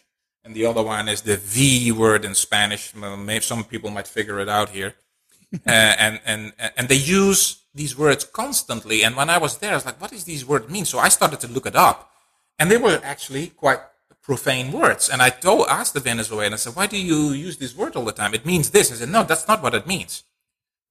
and 0.49 0.57
the 0.57 0.65
other 0.65 0.83
one 0.83 1.09
is 1.09 1.21
the 1.21 1.37
V 1.37 1.93
word 1.93 2.25
in 2.25 2.35
Spanish. 2.35 2.95
Maybe 2.95 3.45
some 3.45 3.65
people 3.65 3.91
might 3.91 4.09
figure 4.09 4.41
it 4.41 4.49
out 4.49 4.71
here. 4.71 4.95
uh, 5.67 5.95
and 6.05 6.21
and 6.25 6.53
and 6.77 6.89
they 6.89 7.03
use 7.21 7.41
these 7.75 7.97
words 7.97 8.25
constantly. 8.25 9.05
And 9.05 9.15
when 9.15 9.29
I 9.29 9.39
was 9.39 9.59
there, 9.59 9.73
I 9.73 9.75
was 9.75 9.87
like, 9.87 10.01
"What 10.01 10.11
does 10.11 10.25
these 10.25 10.45
words 10.45 10.67
mean?" 10.75 10.87
So 10.87 10.99
I 10.99 11.11
started 11.11 11.41
to 11.41 11.49
look 11.49 11.67
it 11.67 11.77
up, 11.77 12.11
and 12.59 12.71
they 12.71 12.81
were 12.87 12.99
actually 13.03 13.49
quite 13.49 13.81
profane 14.23 14.73
words. 14.73 15.09
And 15.09 15.23
I 15.23 15.31
told, 15.31 15.69
asked 15.69 15.95
the 15.95 16.01
Venezuelan, 16.01 16.53
I 16.53 16.57
said, 16.57 16.77
"Why 16.77 16.87
do 16.87 16.99
you 17.11 17.21
use 17.49 17.57
this 17.57 17.75
word 17.81 17.97
all 17.97 18.05
the 18.05 18.19
time? 18.21 18.35
It 18.35 18.45
means 18.45 18.71
this." 18.71 18.93
I 18.93 18.97
said, 18.97 19.11
"No, 19.11 19.23
that's 19.23 19.49
not 19.49 19.63
what 19.63 19.75
it 19.75 19.87
means. 19.87 20.25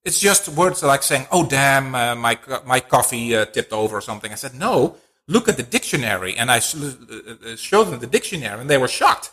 It's 0.08 0.20
just 0.30 0.44
words 0.50 0.80
like 0.84 1.04
saying, 1.04 1.26
"Oh, 1.36 1.44
damn, 1.46 1.88
uh, 1.94 2.16
my 2.16 2.36
my 2.74 2.80
coffee 2.94 3.26
uh, 3.36 3.46
tipped 3.56 3.74
over" 3.82 3.98
or 3.98 4.02
something." 4.10 4.32
I 4.32 4.40
said, 4.44 4.56
"No." 4.68 4.96
Look 5.36 5.50
at 5.50 5.58
the 5.58 5.70
dictionary, 5.78 6.34
and 6.40 6.48
I 6.50 6.60
uh, 6.60 6.88
uh, 6.88 7.56
showed 7.70 7.88
them 7.90 8.00
the 8.00 8.12
dictionary, 8.18 8.60
and 8.62 8.70
they 8.70 8.82
were 8.84 8.94
shocked 9.02 9.28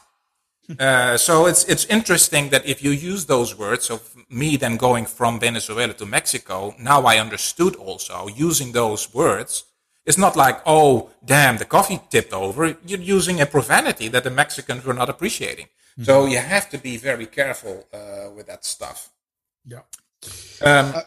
uh, 0.79 1.17
so 1.17 1.47
it's 1.47 1.65
it's 1.65 1.85
interesting 1.87 2.49
that 2.49 2.67
if 2.67 2.83
you 2.83 2.91
use 2.91 3.27
those 3.27 3.57
words 3.57 3.91
of 3.91 4.15
me 4.31 4.57
then 4.57 4.77
going 4.77 5.05
from 5.05 5.39
Venezuela 5.39 5.93
to 5.93 6.07
Mexico, 6.07 6.75
now 6.79 7.03
I 7.03 7.19
understood 7.19 7.77
also 7.77 8.29
using 8.29 8.73
those 8.73 9.13
words. 9.13 9.65
It's 10.07 10.17
not 10.17 10.37
like 10.37 10.63
oh 10.65 11.11
damn 11.25 11.59
the 11.59 11.67
coffee 11.67 12.01
tipped 12.09 12.33
over. 12.33 12.77
You're 12.87 13.01
using 13.01 13.41
a 13.41 13.47
profanity 13.47 14.09
that 14.09 14.25
the 14.25 14.31
Mexicans 14.31 14.85
were 14.85 14.95
not 14.95 15.11
appreciating. 15.11 15.67
Mm-hmm. 15.67 16.05
So 16.05 16.25
you 16.25 16.39
have 16.39 16.71
to 16.71 16.79
be 16.79 16.97
very 16.97 17.27
careful 17.27 17.87
uh, 17.93 18.31
with 18.35 18.47
that 18.47 18.65
stuff. 18.65 19.11
Yeah. 19.67 19.81
Um, 20.63 20.93
uh, 20.95 21.03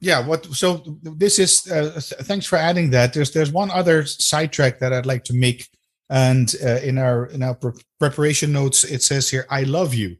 yeah. 0.00 0.26
What? 0.26 0.46
So 0.46 0.98
this 1.02 1.38
is. 1.38 1.66
Uh, 1.70 2.00
thanks 2.00 2.46
for 2.46 2.56
adding 2.56 2.90
that. 2.90 3.12
There's 3.12 3.32
there's 3.32 3.52
one 3.52 3.70
other 3.70 4.06
sidetrack 4.06 4.78
that 4.78 4.92
I'd 4.92 5.06
like 5.06 5.24
to 5.24 5.34
make 5.34 5.68
and 6.10 6.52
uh, 6.62 6.80
in 6.82 6.98
our 6.98 7.26
in 7.26 7.42
our 7.42 7.54
pre- 7.54 7.80
preparation 7.98 8.52
notes, 8.52 8.84
it 8.84 9.02
says 9.02 9.30
here, 9.30 9.46
"I 9.48 9.62
love 9.62 9.94
you." 9.94 10.16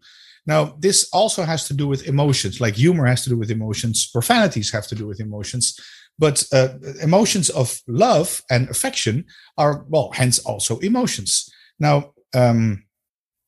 Now, 0.46 0.76
this 0.78 1.08
also 1.12 1.42
has 1.42 1.66
to 1.68 1.74
do 1.74 1.86
with 1.86 2.06
emotions. 2.06 2.60
Like 2.60 2.76
humor 2.76 3.06
has 3.06 3.24
to 3.24 3.30
do 3.30 3.36
with 3.36 3.50
emotions. 3.50 4.08
Profanities 4.10 4.70
have 4.70 4.86
to 4.86 4.94
do 4.94 5.06
with 5.06 5.20
emotions. 5.20 5.78
But 6.18 6.44
uh, 6.52 6.68
emotions 7.02 7.50
of 7.50 7.80
love 7.88 8.42
and 8.50 8.68
affection 8.70 9.26
are 9.58 9.84
well, 9.88 10.10
hence 10.14 10.38
also 10.38 10.78
emotions. 10.78 11.50
Now, 11.78 12.12
um, 12.34 12.84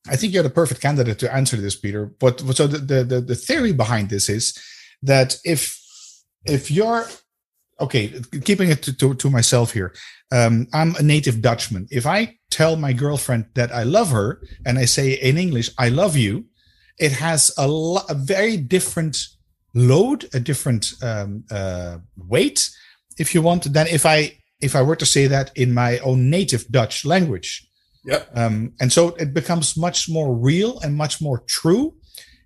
I 0.09 0.17
think 0.17 0.33
you're 0.33 0.43
the 0.43 0.51
perfect 0.51 0.81
candidate 0.81 1.19
to 1.21 1.33
answer 1.33 1.57
this, 1.57 1.77
Peter. 1.77 2.07
But 2.19 2.41
so 2.41 2.67
the, 2.67 3.05
the 3.05 3.21
the 3.21 3.37
theory 3.37 3.73
behind 3.73 4.09
this 4.09 4.29
is 4.29 4.59
that 5.03 5.37
if 5.45 5.79
if 6.45 6.71
you're 6.71 7.07
okay, 7.81 8.13
keeping 8.45 8.71
it 8.71 8.83
to, 8.83 8.97
to, 8.97 9.15
to 9.15 9.31
myself 9.31 9.73
here, 9.73 9.93
um, 10.31 10.67
I'm 10.73 10.95
a 10.97 11.03
native 11.03 11.43
Dutchman. 11.43 11.89
If 11.91 12.07
I 12.07 12.39
tell 12.51 12.77
my 12.77 12.93
girlfriend 12.93 13.47
that 13.55 13.73
I 13.73 13.83
love 13.83 14.11
her 14.11 14.41
and 14.65 14.79
I 14.79 14.85
say 14.85 15.13
in 15.13 15.37
English, 15.37 15.71
I 15.79 15.89
love 15.89 16.17
you, 16.17 16.47
it 16.99 17.13
has 17.13 17.51
a, 17.59 17.67
lo- 17.67 18.03
a 18.09 18.15
very 18.15 18.57
different 18.57 19.19
load, 19.75 20.29
a 20.33 20.41
different 20.41 20.93
um, 21.03 21.45
uh, 21.51 21.99
weight, 22.17 22.71
if 23.19 23.35
you 23.35 23.43
want, 23.43 23.73
than 23.73 23.87
if 23.89 24.07
I 24.07 24.39
if 24.61 24.77
I 24.77 24.83
were 24.83 24.97
to 24.97 25.07
say 25.07 25.27
that 25.27 25.51
in 25.57 25.75
my 25.75 25.99
own 25.99 26.31
native 26.31 26.69
Dutch 26.71 27.05
language. 27.05 27.67
Yeah. 28.05 28.23
Um, 28.35 28.75
and 28.81 28.93
so 28.93 29.09
it 29.17 29.35
becomes 29.35 29.77
much 29.77 30.09
more 30.09 30.35
real 30.35 30.79
and 30.81 30.95
much 30.95 31.21
more 31.21 31.43
true 31.49 31.95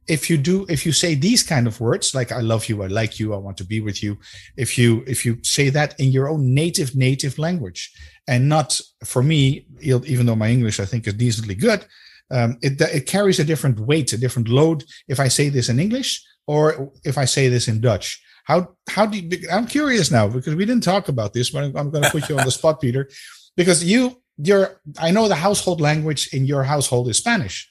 if 0.08 0.30
you 0.30 0.36
do 0.36 0.66
if 0.68 0.86
you 0.86 0.92
say 0.92 1.14
these 1.14 1.42
kind 1.42 1.66
of 1.66 1.80
words 1.80 2.14
like 2.14 2.30
i 2.30 2.40
love 2.40 2.68
you 2.68 2.82
i 2.82 2.86
like 2.86 3.18
you 3.18 3.34
i 3.34 3.36
want 3.36 3.56
to 3.56 3.64
be 3.64 3.80
with 3.80 4.02
you 4.02 4.16
if 4.56 4.78
you 4.78 5.02
if 5.06 5.24
you 5.26 5.38
say 5.42 5.68
that 5.68 5.98
in 5.98 6.12
your 6.12 6.28
own 6.28 6.54
native 6.54 6.94
native 6.94 7.38
language 7.38 7.92
and 8.28 8.48
not 8.48 8.80
for 9.04 9.22
me 9.22 9.66
even 9.80 10.26
though 10.26 10.36
my 10.36 10.48
english 10.48 10.78
i 10.78 10.84
think 10.84 11.06
is 11.06 11.14
decently 11.14 11.54
good 11.54 11.84
um, 12.30 12.58
it 12.62 12.80
it 12.80 13.06
carries 13.06 13.38
a 13.38 13.44
different 13.44 13.78
weight, 13.80 14.12
a 14.12 14.18
different 14.18 14.48
load. 14.48 14.84
If 15.08 15.20
I 15.20 15.28
say 15.28 15.48
this 15.48 15.68
in 15.68 15.78
English 15.78 16.24
or 16.46 16.92
if 17.04 17.18
I 17.18 17.24
say 17.24 17.48
this 17.48 17.68
in 17.68 17.80
Dutch, 17.80 18.20
how 18.44 18.74
how 18.88 19.06
do 19.06 19.18
you, 19.18 19.48
I'm 19.50 19.66
curious 19.66 20.10
now 20.10 20.28
because 20.28 20.54
we 20.54 20.64
didn't 20.64 20.84
talk 20.84 21.08
about 21.08 21.32
this, 21.32 21.50
but 21.50 21.64
I'm, 21.64 21.76
I'm 21.76 21.90
going 21.90 22.04
to 22.04 22.10
put 22.10 22.28
you 22.28 22.38
on 22.38 22.44
the 22.44 22.50
spot, 22.50 22.80
Peter, 22.80 23.08
because 23.56 23.84
you 23.84 24.20
your 24.38 24.80
I 24.98 25.10
know 25.10 25.28
the 25.28 25.36
household 25.36 25.80
language 25.80 26.28
in 26.32 26.46
your 26.46 26.64
household 26.64 27.08
is 27.08 27.18
Spanish. 27.18 27.70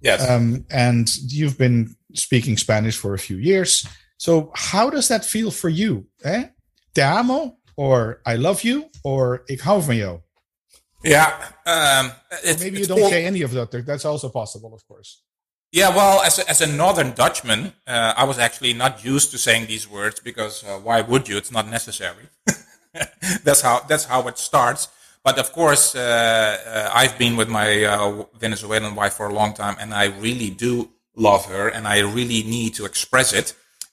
Yes. 0.00 0.28
Um, 0.28 0.64
and 0.70 1.08
you've 1.16 1.58
been 1.58 1.96
speaking 2.14 2.56
Spanish 2.56 2.96
for 2.96 3.14
a 3.14 3.18
few 3.18 3.36
years. 3.36 3.86
So 4.18 4.50
how 4.54 4.90
does 4.90 5.08
that 5.08 5.24
feel 5.24 5.50
for 5.50 5.68
you? 5.68 6.06
Eh? 6.24 6.48
Te 6.94 7.02
amo 7.02 7.56
or 7.76 8.22
I 8.24 8.36
love 8.36 8.62
you 8.62 8.90
or 9.04 9.42
ik 9.46 9.60
hou 9.60 9.82
van 9.82 9.96
jou? 9.96 10.20
Yeah. 11.02 11.32
Um, 11.66 12.12
maybe 12.58 12.78
you 12.78 12.86
don't 12.86 13.02
all, 13.02 13.10
say 13.10 13.26
any 13.26 13.42
of 13.42 13.52
that. 13.52 13.70
That's 13.86 14.04
also 14.04 14.28
possible, 14.28 14.74
of 14.74 14.86
course. 14.88 15.22
Yeah, 15.72 15.94
well, 15.94 16.22
as 16.22 16.38
a, 16.38 16.48
as 16.48 16.60
a 16.60 16.66
Northern 16.66 17.12
Dutchman, 17.12 17.72
uh, 17.86 18.14
I 18.16 18.24
was 18.24 18.38
actually 18.38 18.72
not 18.72 19.04
used 19.04 19.30
to 19.32 19.38
saying 19.38 19.66
these 19.66 19.88
words 19.88 20.20
because 20.20 20.64
uh, 20.64 20.78
why 20.78 21.00
would 21.02 21.28
you? 21.28 21.36
It's 21.36 21.52
not 21.52 21.68
necessary. 21.68 22.28
that's 23.44 23.60
how 23.60 23.80
that's 23.80 24.04
how 24.04 24.26
it 24.28 24.38
starts. 24.38 24.88
But 25.26 25.38
of 25.38 25.50
course, 25.50 25.84
uh, 25.98 26.00
uh 26.00 27.00
I've 27.00 27.18
been 27.18 27.34
with 27.36 27.48
my 27.48 27.84
uh, 27.84 28.24
Venezuelan 28.38 28.94
wife 28.94 29.14
for 29.18 29.26
a 29.26 29.34
long 29.34 29.54
time, 29.54 29.76
and 29.82 29.90
I 29.92 30.06
really 30.26 30.50
do 30.50 30.72
love 31.16 31.46
her, 31.46 31.66
and 31.68 31.88
I 31.88 31.98
really 32.18 32.42
need 32.44 32.74
to 32.78 32.84
express 32.84 33.32
it. 33.32 33.48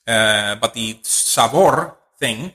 Uh, 0.06 0.54
but 0.62 0.74
the 0.74 0.98
sabor 1.02 1.96
thing 2.20 2.52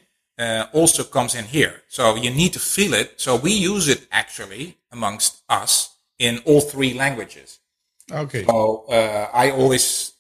also 0.72 1.04
comes 1.04 1.36
in 1.36 1.46
here, 1.46 1.84
so 1.90 2.16
you 2.16 2.32
need 2.32 2.54
to 2.54 2.60
feel 2.60 2.94
it. 2.94 3.20
So 3.20 3.36
we 3.36 3.52
use 3.52 3.92
it 3.92 4.08
actually 4.12 4.78
amongst 4.92 5.44
us 5.50 5.98
in 6.18 6.40
all 6.46 6.62
three 6.62 6.94
languages. 6.94 7.60
Okay. 8.08 8.46
So 8.46 8.86
uh, 8.88 9.28
I 9.34 9.52
always 9.52 10.14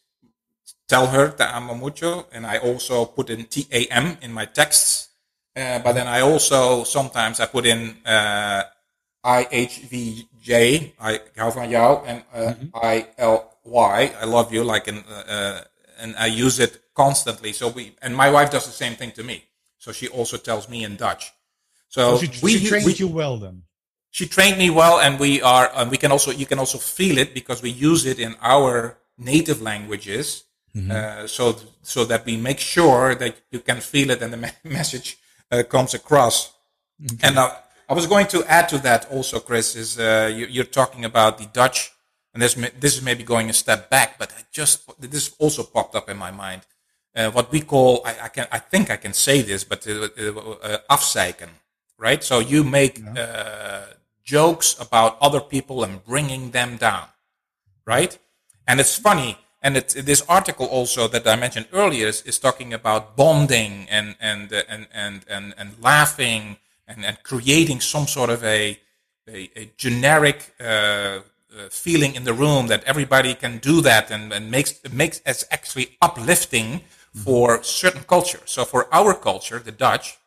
tell 0.87 1.07
her 1.07 1.27
that 1.39 1.55
I'm 1.55 1.69
a 1.69 1.75
mucho, 1.75 2.27
and 2.33 2.45
I 2.45 2.57
also 2.57 3.05
put 3.05 3.29
in 3.29 3.45
T 3.45 3.67
A 3.71 3.85
M 3.87 4.17
in 4.21 4.33
my 4.33 4.45
texts. 4.45 5.08
Uh, 5.55 5.79
but 5.79 5.93
then 5.93 6.07
I 6.07 6.21
also 6.21 6.83
sometimes 6.83 7.39
I 7.39 7.45
put 7.47 7.65
in 7.65 7.97
uh, 8.05 8.63
I 9.23 9.47
H 9.51 9.79
V 9.89 10.27
J, 10.41 10.93
I 10.99 11.19
hou 11.37 11.51
van 11.51 11.69
jou, 11.69 12.03
and 12.05 12.23
uh. 12.33 12.53
I 12.73 13.07
L 13.17 13.59
Y, 13.63 14.13
I 14.21 14.25
love 14.25 14.53
you, 14.53 14.63
like 14.63 14.87
in, 14.87 15.03
uh, 15.09 15.23
uh, 15.27 15.61
and 15.99 16.15
I 16.17 16.27
use 16.27 16.59
it 16.59 16.81
constantly. 16.93 17.51
So 17.53 17.67
we, 17.67 17.95
and 18.01 18.15
my 18.15 18.29
wife 18.31 18.51
does 18.51 18.65
the 18.65 18.71
same 18.71 18.95
thing 18.95 19.11
to 19.11 19.23
me. 19.23 19.43
So 19.77 19.91
she 19.91 20.07
also 20.07 20.37
tells 20.37 20.69
me 20.69 20.83
in 20.83 20.95
Dutch. 20.95 21.33
So, 21.89 22.17
so 22.17 22.25
she, 22.25 22.45
we, 22.45 22.57
she 22.57 22.67
trained 22.67 22.85
we, 22.85 22.93
you 22.93 23.07
well 23.07 23.37
then 23.37 23.63
she 24.11 24.27
trained 24.27 24.57
me 24.57 24.69
well 24.69 24.99
and 24.99 25.19
we 25.19 25.41
are 25.41 25.71
and 25.75 25.91
we 25.91 25.97
can 25.97 26.11
also 26.11 26.31
you 26.31 26.45
can 26.45 26.59
also 26.59 26.77
feel 26.77 27.17
it 27.17 27.33
because 27.33 27.61
we 27.61 27.69
use 27.69 28.05
it 28.05 28.19
in 28.19 28.35
our 28.41 28.97
native 29.17 29.61
languages 29.61 30.43
mm-hmm. 30.75 30.91
uh, 30.91 31.27
so 31.27 31.55
so 31.81 32.05
that 32.05 32.25
we 32.25 32.37
make 32.37 32.59
sure 32.59 33.15
that 33.15 33.35
you 33.51 33.59
can 33.59 33.79
feel 33.79 34.09
it 34.09 34.21
and 34.21 34.33
the 34.33 34.37
me- 34.37 34.49
message 34.63 35.17
comes 35.69 35.93
across 35.93 36.53
okay. 37.03 37.27
and 37.27 37.37
uh, 37.37 37.51
i 37.89 37.93
was 37.93 38.07
going 38.07 38.27
to 38.27 38.43
add 38.45 38.67
to 38.69 38.77
that 38.77 39.09
also 39.11 39.39
chris 39.39 39.75
is 39.75 39.99
uh, 39.99 40.31
you, 40.33 40.61
are 40.61 40.71
talking 40.81 41.05
about 41.05 41.37
the 41.37 41.45
dutch 41.47 41.91
and 42.33 42.41
this 42.43 42.53
this 42.79 42.95
is 42.97 43.01
maybe 43.01 43.23
going 43.23 43.49
a 43.49 43.53
step 43.53 43.89
back 43.89 44.17
but 44.19 44.31
I 44.37 44.41
just 44.51 44.75
this 44.99 45.35
also 45.39 45.63
popped 45.63 45.95
up 45.95 46.09
in 46.09 46.17
my 46.17 46.31
mind 46.31 46.61
uh, 47.15 47.31
what 47.31 47.51
we 47.51 47.61
call 47.61 48.01
I, 48.05 48.25
I, 48.25 48.27
can 48.27 48.47
i 48.51 48.59
think 48.59 48.91
i 48.91 48.97
can 48.97 49.13
say 49.13 49.41
this 49.41 49.63
but 49.63 49.87
uh, 49.87 50.77
afzeiken 50.89 51.49
right 51.97 52.23
so 52.23 52.39
you 52.39 52.63
make 52.63 52.99
yeah 52.99 53.85
jokes 54.29 54.79
about 54.79 55.17
other 55.21 55.41
people 55.41 55.83
and 55.83 56.05
bringing 56.05 56.51
them 56.51 56.77
down, 56.77 57.07
right? 57.83 58.13
And 58.67 58.79
it's 58.79 58.95
funny. 58.95 59.31
And 59.61 59.75
it, 59.75 59.89
this 59.89 60.23
article 60.29 60.65
also 60.65 61.07
that 61.09 61.27
I 61.27 61.35
mentioned 61.35 61.67
earlier 61.73 62.07
is, 62.07 62.21
is 62.21 62.39
talking 62.39 62.73
about 62.73 63.17
bonding 63.17 63.87
and, 63.89 64.15
and, 64.19 64.51
uh, 64.53 64.63
and, 64.69 64.87
and, 64.93 65.25
and, 65.29 65.53
and 65.57 65.71
laughing 65.81 66.57
and, 66.87 67.05
and 67.05 67.21
creating 67.23 67.81
some 67.81 68.07
sort 68.07 68.29
of 68.29 68.43
a, 68.43 68.79
a, 69.27 69.49
a 69.55 69.71
generic 69.77 70.53
uh, 70.59 70.63
uh, 70.63 71.21
feeling 71.69 72.15
in 72.15 72.23
the 72.23 72.33
room 72.33 72.67
that 72.67 72.83
everybody 72.85 73.33
can 73.33 73.57
do 73.57 73.81
that 73.81 74.11
and, 74.11 74.31
and 74.31 74.49
makes, 74.49 74.79
it 74.83 74.93
makes 74.93 75.21
it's 75.25 75.43
actually 75.51 75.97
uplifting 76.01 76.79
mm-hmm. 76.79 77.19
for 77.19 77.61
certain 77.63 78.03
cultures. 78.03 78.43
So 78.45 78.63
for 78.63 78.87
our 78.93 79.13
culture, 79.13 79.59
the 79.59 79.71
Dutch, 79.71 80.17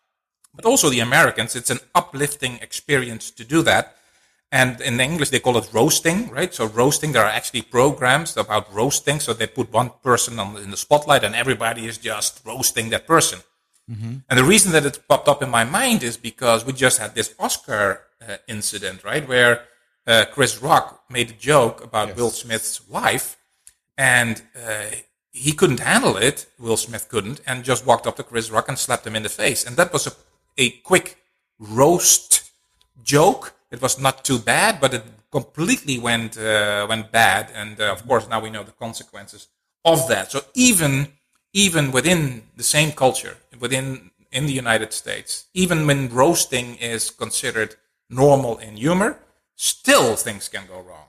but 0.54 0.66
also 0.66 0.90
the 0.90 1.00
Americans, 1.00 1.56
it's 1.56 1.70
an 1.70 1.80
uplifting 1.94 2.58
experience 2.60 3.30
to 3.30 3.44
do 3.44 3.62
that. 3.62 3.96
And 4.52 4.80
in 4.82 5.00
English, 5.00 5.30
they 5.30 5.40
call 5.40 5.56
it 5.56 5.68
roasting, 5.72 6.28
right? 6.28 6.52
So 6.54 6.66
roasting, 6.66 7.12
there 7.12 7.24
are 7.24 7.30
actually 7.30 7.62
programs 7.62 8.36
about 8.36 8.72
roasting. 8.72 9.18
So 9.18 9.32
they 9.32 9.46
put 9.46 9.72
one 9.72 9.90
person 10.02 10.38
on, 10.38 10.56
in 10.58 10.70
the 10.70 10.76
spotlight 10.76 11.24
and 11.24 11.34
everybody 11.34 11.86
is 11.86 11.96
just 11.96 12.42
roasting 12.44 12.90
that 12.90 13.06
person. 13.06 13.40
Mm-hmm. 13.90 14.16
And 14.28 14.38
the 14.38 14.44
reason 14.44 14.72
that 14.72 14.84
it 14.84 15.08
popped 15.08 15.26
up 15.26 15.42
in 15.42 15.48
my 15.48 15.64
mind 15.64 16.02
is 16.02 16.18
because 16.18 16.66
we 16.66 16.74
just 16.74 16.98
had 16.98 17.14
this 17.14 17.34
Oscar 17.38 18.02
uh, 18.20 18.36
incident, 18.46 19.02
right? 19.02 19.26
Where 19.26 19.64
uh, 20.06 20.26
Chris 20.30 20.62
Rock 20.62 21.02
made 21.08 21.30
a 21.30 21.34
joke 21.34 21.82
about 21.82 22.08
yes. 22.08 22.16
Will 22.18 22.30
Smith's 22.30 22.86
wife 22.86 23.38
and 23.96 24.42
uh, 24.54 24.90
he 25.32 25.52
couldn't 25.52 25.80
handle 25.80 26.18
it. 26.18 26.46
Will 26.60 26.76
Smith 26.76 27.08
couldn't 27.08 27.40
and 27.46 27.64
just 27.64 27.86
walked 27.86 28.06
up 28.06 28.16
to 28.16 28.22
Chris 28.22 28.50
Rock 28.50 28.68
and 28.68 28.78
slapped 28.78 29.06
him 29.06 29.16
in 29.16 29.22
the 29.22 29.30
face. 29.30 29.64
And 29.64 29.76
that 29.78 29.94
was 29.94 30.06
a 30.06 30.12
a 30.58 30.70
quick 30.70 31.18
roast 31.58 32.50
joke. 33.02 33.54
It 33.72 33.80
was 33.80 33.98
not 33.98 34.24
too 34.24 34.38
bad, 34.38 34.80
but 34.80 34.92
it 34.94 35.04
completely 35.30 35.98
went 35.98 36.36
uh, 36.36 36.86
went 36.88 37.10
bad, 37.10 37.50
and 37.54 37.80
uh, 37.80 37.90
of 37.96 38.06
course 38.06 38.28
now 38.28 38.40
we 38.40 38.50
know 38.50 38.64
the 38.64 38.78
consequences 38.86 39.48
of 39.84 39.98
that. 40.08 40.30
So 40.30 40.40
even 40.54 41.08
even 41.54 41.90
within 41.90 42.42
the 42.56 42.62
same 42.62 42.92
culture, 42.92 43.36
within 43.58 44.10
in 44.30 44.46
the 44.46 44.52
United 44.52 44.92
States, 44.92 45.46
even 45.54 45.86
when 45.86 46.08
roasting 46.08 46.76
is 46.76 47.10
considered 47.10 47.76
normal 48.08 48.58
in 48.58 48.76
humor, 48.76 49.18
still 49.56 50.16
things 50.16 50.48
can 50.48 50.66
go 50.66 50.80
wrong. 50.80 51.08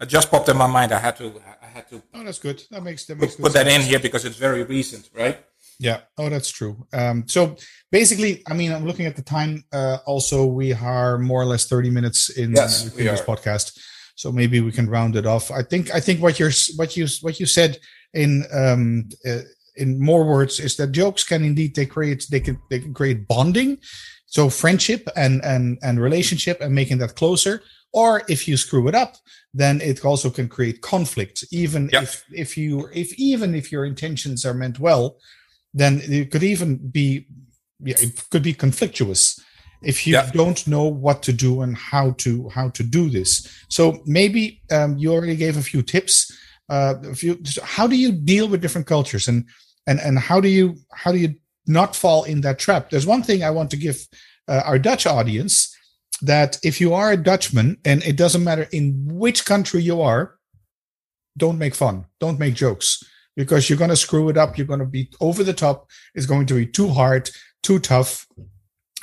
It 0.00 0.08
just 0.08 0.30
popped 0.30 0.48
in 0.48 0.56
my 0.56 0.66
mind. 0.66 0.92
I 0.92 0.98
had 0.98 1.16
to. 1.16 1.26
I 1.62 1.66
had 1.66 1.88
to. 1.90 2.02
Oh, 2.14 2.24
that's 2.24 2.38
good. 2.38 2.62
That 2.70 2.82
makes 2.82 3.04
that 3.06 3.18
makes 3.18 3.36
put, 3.36 3.44
put 3.44 3.52
that 3.52 3.68
in 3.68 3.82
here 3.82 4.00
because 4.00 4.24
it's 4.24 4.36
very 4.36 4.62
recent, 4.62 5.10
right? 5.14 5.38
Yeah. 5.80 6.00
Oh, 6.18 6.28
that's 6.28 6.50
true. 6.50 6.86
Um, 6.92 7.26
so 7.26 7.56
basically, 7.90 8.42
I 8.46 8.52
mean, 8.52 8.70
I'm 8.70 8.84
looking 8.86 9.06
at 9.06 9.16
the 9.16 9.22
time. 9.22 9.64
Uh, 9.72 9.96
also, 10.04 10.44
we 10.44 10.74
are 10.74 11.16
more 11.16 11.40
or 11.40 11.46
less 11.46 11.66
30 11.66 11.88
minutes 11.88 12.28
in, 12.28 12.54
yes, 12.54 12.94
in 12.96 13.06
this 13.06 13.22
podcast, 13.22 13.78
so 14.14 14.30
maybe 14.30 14.60
we 14.60 14.72
can 14.72 14.90
round 14.90 15.16
it 15.16 15.24
off. 15.24 15.50
I 15.50 15.62
think. 15.62 15.92
I 15.94 15.98
think 15.98 16.20
what 16.20 16.38
you're 16.38 16.52
what 16.76 16.98
you 16.98 17.06
what 17.22 17.40
you 17.40 17.46
said 17.46 17.78
in 18.12 18.44
um, 18.52 19.08
uh, 19.26 19.38
in 19.76 19.98
more 19.98 20.24
words 20.24 20.60
is 20.60 20.76
that 20.76 20.92
jokes 20.92 21.24
can 21.24 21.42
indeed 21.42 21.74
they 21.74 21.86
create 21.86 22.26
they 22.30 22.40
can 22.40 22.60
they 22.68 22.80
can 22.80 22.92
create 22.92 23.26
bonding, 23.26 23.78
so 24.26 24.50
friendship 24.50 25.08
and 25.16 25.42
and 25.42 25.78
and 25.82 25.98
relationship 25.98 26.60
and 26.60 26.74
making 26.74 26.98
that 26.98 27.14
closer. 27.14 27.62
Or 27.92 28.22
if 28.28 28.46
you 28.46 28.56
screw 28.58 28.86
it 28.86 28.94
up, 28.94 29.16
then 29.54 29.80
it 29.80 30.04
also 30.04 30.28
can 30.28 30.48
create 30.48 30.82
conflict. 30.82 31.42
Even 31.50 31.88
yep. 31.90 32.02
if 32.02 32.24
if 32.30 32.56
you 32.58 32.86
if 32.92 33.18
even 33.18 33.54
if 33.54 33.72
your 33.72 33.86
intentions 33.86 34.44
are 34.44 34.54
meant 34.54 34.78
well 34.78 35.16
then 35.72 36.00
it 36.02 36.30
could 36.30 36.42
even 36.42 36.76
be 36.76 37.26
yeah, 37.80 37.96
it 37.98 38.28
could 38.30 38.42
be 38.42 38.54
conflictuous 38.54 39.40
if 39.82 40.06
you 40.06 40.14
yeah. 40.14 40.30
don't 40.32 40.66
know 40.66 40.84
what 40.84 41.22
to 41.22 41.32
do 41.32 41.62
and 41.62 41.76
how 41.76 42.12
to 42.12 42.48
how 42.50 42.68
to 42.70 42.82
do 42.82 43.08
this. 43.08 43.48
So 43.68 44.02
maybe 44.04 44.62
um, 44.70 44.98
you 44.98 45.12
already 45.12 45.36
gave 45.36 45.56
a 45.56 45.62
few 45.62 45.82
tips 45.82 46.30
uh, 46.70 46.94
a 47.04 47.14
few 47.14 47.38
how 47.62 47.86
do 47.86 47.96
you 47.96 48.12
deal 48.12 48.48
with 48.48 48.62
different 48.62 48.86
cultures 48.86 49.28
and 49.28 49.44
and 49.86 50.00
and 50.00 50.18
how 50.18 50.40
do 50.40 50.48
you 50.48 50.76
how 50.92 51.12
do 51.12 51.18
you 51.18 51.34
not 51.66 51.96
fall 51.96 52.24
in 52.24 52.40
that 52.42 52.58
trap? 52.58 52.90
There's 52.90 53.06
one 53.06 53.22
thing 53.22 53.42
i 53.42 53.50
want 53.50 53.70
to 53.70 53.76
give 53.76 54.06
uh, 54.48 54.62
our 54.64 54.78
dutch 54.78 55.06
audience 55.06 55.76
that 56.22 56.58
if 56.62 56.80
you 56.80 56.94
are 56.94 57.12
a 57.12 57.16
dutchman 57.16 57.78
and 57.84 58.02
it 58.04 58.16
doesn't 58.16 58.44
matter 58.44 58.68
in 58.72 59.06
which 59.06 59.44
country 59.44 59.82
you 59.82 60.00
are 60.00 60.36
don't 61.36 61.58
make 61.58 61.74
fun 61.74 62.04
don't 62.18 62.38
make 62.38 62.54
jokes 62.54 63.02
because 63.36 63.68
you're 63.68 63.78
going 63.78 63.90
to 63.90 63.96
screw 63.96 64.28
it 64.28 64.36
up. 64.36 64.56
You're 64.56 64.66
going 64.66 64.80
to 64.80 64.86
be 64.86 65.10
over 65.20 65.44
the 65.44 65.52
top. 65.52 65.88
It's 66.14 66.26
going 66.26 66.46
to 66.46 66.54
be 66.54 66.66
too 66.66 66.88
hard, 66.88 67.30
too 67.62 67.78
tough. 67.78 68.26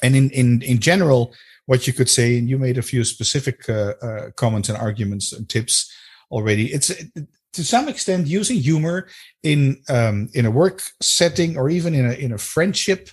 And 0.04 0.16
in, 0.16 0.30
in, 0.32 0.62
in 0.62 0.80
general, 0.80 1.34
what 1.66 1.88
you 1.88 1.94
could 1.94 2.10
say, 2.10 2.38
and 2.38 2.50
you 2.50 2.58
made 2.58 2.78
a 2.78 2.82
few 2.82 3.04
specific 3.04 3.70
uh, 3.70 3.94
uh, 4.02 4.30
comments 4.32 4.70
and 4.70 4.78
arguments 4.78 5.34
and 5.34 5.48
tips 5.48 5.92
already. 6.32 6.74
It's 6.74 6.92
to 7.54 7.64
some 7.64 7.90
extent 7.90 8.28
using 8.28 8.58
humor 8.58 9.08
in 9.44 9.82
um, 9.90 10.30
in 10.34 10.46
a 10.46 10.52
work 10.52 10.84
setting 11.02 11.58
or 11.58 11.70
even 11.70 11.94
in 11.94 12.06
a 12.06 12.14
in 12.14 12.32
a 12.32 12.38
friendship 12.38 13.10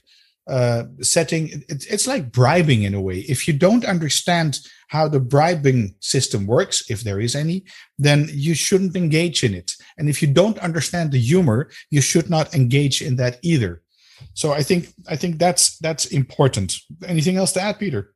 uh, 0.47 0.85
setting. 1.01 1.49
It, 1.69 1.87
it's 1.91 2.07
like 2.07 2.33
bribing 2.33 2.83
in 2.83 2.95
a 2.95 3.01
way. 3.01 3.19
If 3.21 3.49
you 3.49 3.55
don't 3.55 3.85
understand 3.85 4.61
how 4.89 5.09
the 5.09 5.21
bribing 5.21 5.95
system 6.01 6.47
works, 6.47 6.91
if 6.91 7.03
there 7.03 7.21
is 7.21 7.35
any, 7.35 7.65
then 7.99 8.29
you 8.31 8.55
shouldn't 8.55 8.97
engage 8.97 9.43
in 9.43 9.55
it. 9.55 9.75
And 9.97 10.09
if 10.09 10.21
you 10.23 10.29
don't 10.29 10.59
understand 10.59 11.13
the 11.13 11.21
humor, 11.21 11.71
you 11.91 12.01
should 12.01 12.29
not 12.29 12.55
engage 12.55 13.03
in 13.03 13.17
that 13.17 13.39
either. 13.43 13.83
So 14.35 14.53
I 14.53 14.63
think 14.63 14.93
I 15.09 15.17
think 15.17 15.39
that's 15.39 15.79
that's 15.79 16.07
important. 16.07 16.75
Anything 17.07 17.37
else 17.37 17.53
to 17.53 17.61
add, 17.61 17.79
Peter? 17.79 18.15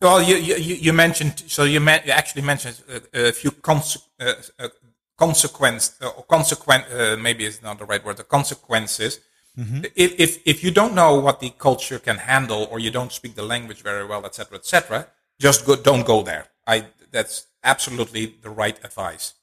Well, 0.00 0.22
you 0.22 0.36
you, 0.36 0.56
you 0.56 0.92
mentioned 0.92 1.42
so 1.46 1.64
you, 1.64 1.80
you 1.80 2.12
actually 2.12 2.42
mentioned 2.42 2.82
a, 2.88 3.28
a 3.28 3.32
few 3.32 3.50
cons- 3.50 4.08
uh, 4.20 4.34
uh, 4.58 4.68
consequence 5.16 5.96
or 6.00 6.24
consequent 6.24 6.84
uh, 6.92 7.16
maybe 7.16 7.44
it's 7.44 7.62
not 7.62 7.78
the 7.78 7.84
right 7.84 8.04
word 8.04 8.16
the 8.16 8.24
consequences. 8.24 9.20
Mm-hmm. 9.58 9.84
If, 9.94 10.20
if 10.20 10.38
if 10.46 10.64
you 10.64 10.70
don't 10.70 10.94
know 10.94 11.20
what 11.20 11.40
the 11.40 11.50
culture 11.50 11.98
can 11.98 12.16
handle 12.16 12.66
or 12.70 12.78
you 12.78 12.90
don't 12.90 13.12
speak 13.12 13.34
the 13.34 13.42
language 13.42 13.82
very 13.82 14.06
well, 14.06 14.24
etc., 14.24 14.58
etc., 14.58 15.08
just 15.38 15.66
go, 15.66 15.76
don't 15.76 16.06
go 16.06 16.22
there. 16.22 16.46
I 16.66 16.86
that's 17.10 17.46
absolutely 17.62 18.34
the 18.42 18.50
right 18.50 18.78
advice. 18.82 19.34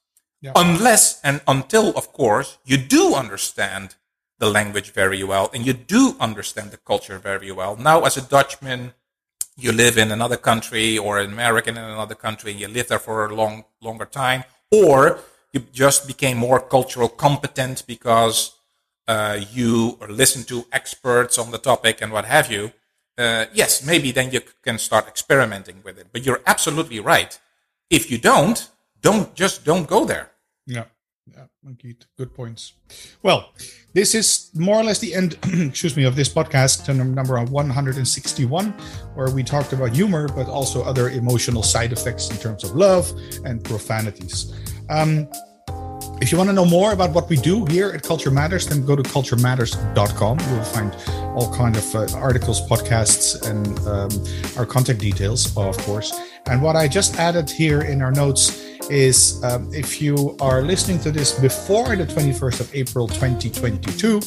Yeah. 0.42 0.54
Unless 0.56 1.22
and 1.22 1.42
until, 1.48 1.90
of 1.98 2.12
course, 2.14 2.58
you 2.66 2.78
do 2.78 3.14
understand 3.14 3.96
the 4.40 4.50
language 4.50 4.92
very 4.92 5.24
well 5.24 5.50
and 5.54 5.66
you 5.66 5.74
do 5.74 6.16
understand 6.20 6.72
the 6.72 6.78
culture 6.78 7.20
very 7.20 7.52
well. 7.52 7.76
Now, 7.76 8.06
as 8.06 8.18
a 8.18 8.22
Dutchman, 8.22 8.94
you 9.58 9.72
live 9.74 9.98
in 9.98 10.12
another 10.12 10.38
country 10.38 10.98
or 10.98 11.20
an 11.20 11.32
American 11.34 11.78
in 11.78 11.84
another 11.84 12.16
country 12.16 12.52
and 12.52 12.60
you 12.60 12.68
live 12.68 12.88
there 12.88 13.00
for 13.00 13.26
a 13.26 13.36
long, 13.36 13.66
longer 13.82 14.06
time, 14.06 14.46
or 14.72 15.20
you 15.52 15.60
just 15.74 16.08
became 16.08 16.38
more 16.38 16.62
cultural 16.62 17.10
competent 17.10 17.84
because 17.86 18.54
uh, 19.10 19.42
you 19.52 19.98
or 20.00 20.08
listen 20.08 20.44
to 20.44 20.66
experts 20.72 21.40
on 21.40 21.50
the 21.50 21.58
topic 21.58 22.00
and 22.00 22.14
what 22.14 22.26
have 22.26 22.52
you. 22.52 22.72
Uh, 23.18 23.46
yes, 23.52 23.84
maybe 23.84 24.12
then 24.12 24.32
you 24.32 24.42
can 24.62 24.78
start 24.78 25.08
experimenting 25.08 25.82
with 25.84 25.98
it. 25.98 26.08
But 26.14 26.26
you're 26.26 26.42
absolutely 26.46 27.00
right. 27.00 27.38
If 27.90 28.12
you 28.12 28.20
don't, 28.20 28.70
don't 29.02 29.34
just 29.34 29.66
don't 29.66 29.88
go 29.88 30.06
there. 30.06 30.30
Yeah. 30.68 30.86
Yeah. 31.26 31.46
Good 32.18 32.34
points. 32.36 32.74
Well, 33.24 33.52
this 33.94 34.14
is 34.14 34.52
more 34.54 34.78
or 34.78 34.84
less 34.84 35.00
the 35.00 35.16
end, 35.16 35.38
excuse 35.44 35.98
me, 35.98 36.04
of 36.04 36.16
this 36.16 36.30
podcast, 36.30 36.88
number 36.96 37.44
161, 37.44 38.72
where 39.16 39.32
we 39.32 39.44
talked 39.44 39.74
about 39.74 39.90
humor, 39.90 40.28
but 40.28 40.48
also 40.48 40.84
other 40.84 41.10
emotional 41.10 41.64
side 41.64 41.92
effects 41.92 42.30
in 42.30 42.38
terms 42.38 42.64
of 42.64 42.76
love 42.76 43.12
and 43.44 43.64
profanities. 43.64 44.54
Um, 44.90 45.28
if 46.22 46.32
you 46.32 46.38
want 46.38 46.50
to 46.50 46.54
know 46.54 46.66
more 46.66 46.92
about 46.92 47.12
what 47.12 47.30
we 47.30 47.38
do 47.38 47.66
here 47.66 47.92
at 47.92 48.04
Culture 48.04 48.30
Matters, 48.30 48.68
then 48.68 48.86
go 48.86 48.96
to 48.96 49.04
culturematters.com. 49.04 50.40
You 50.40 50.56
will 50.56 50.64
find 50.64 50.94
all 51.36 51.54
kind 51.54 51.78
of 51.78 51.96
uh, 51.96 52.08
articles, 52.18 52.62
podcasts, 52.68 53.48
and 53.50 53.80
um, 53.88 54.12
our 54.58 54.66
contact 54.66 55.00
details, 55.00 55.56
of 55.56 55.78
course. 55.80 56.14
And 56.48 56.62
what 56.62 56.76
I 56.76 56.88
just 56.88 57.18
added 57.18 57.50
here 57.50 57.82
in 57.82 58.02
our 58.02 58.12
notes 58.12 58.66
is 58.90 59.42
um, 59.44 59.74
if 59.74 60.02
you 60.02 60.36
are 60.42 60.62
listening 60.62 61.00
to 61.00 61.12
this 61.12 61.40
before 61.40 61.96
the 61.96 62.06
21st 62.06 62.60
of 62.60 62.76
April 62.76 63.08
2022, 63.08 64.20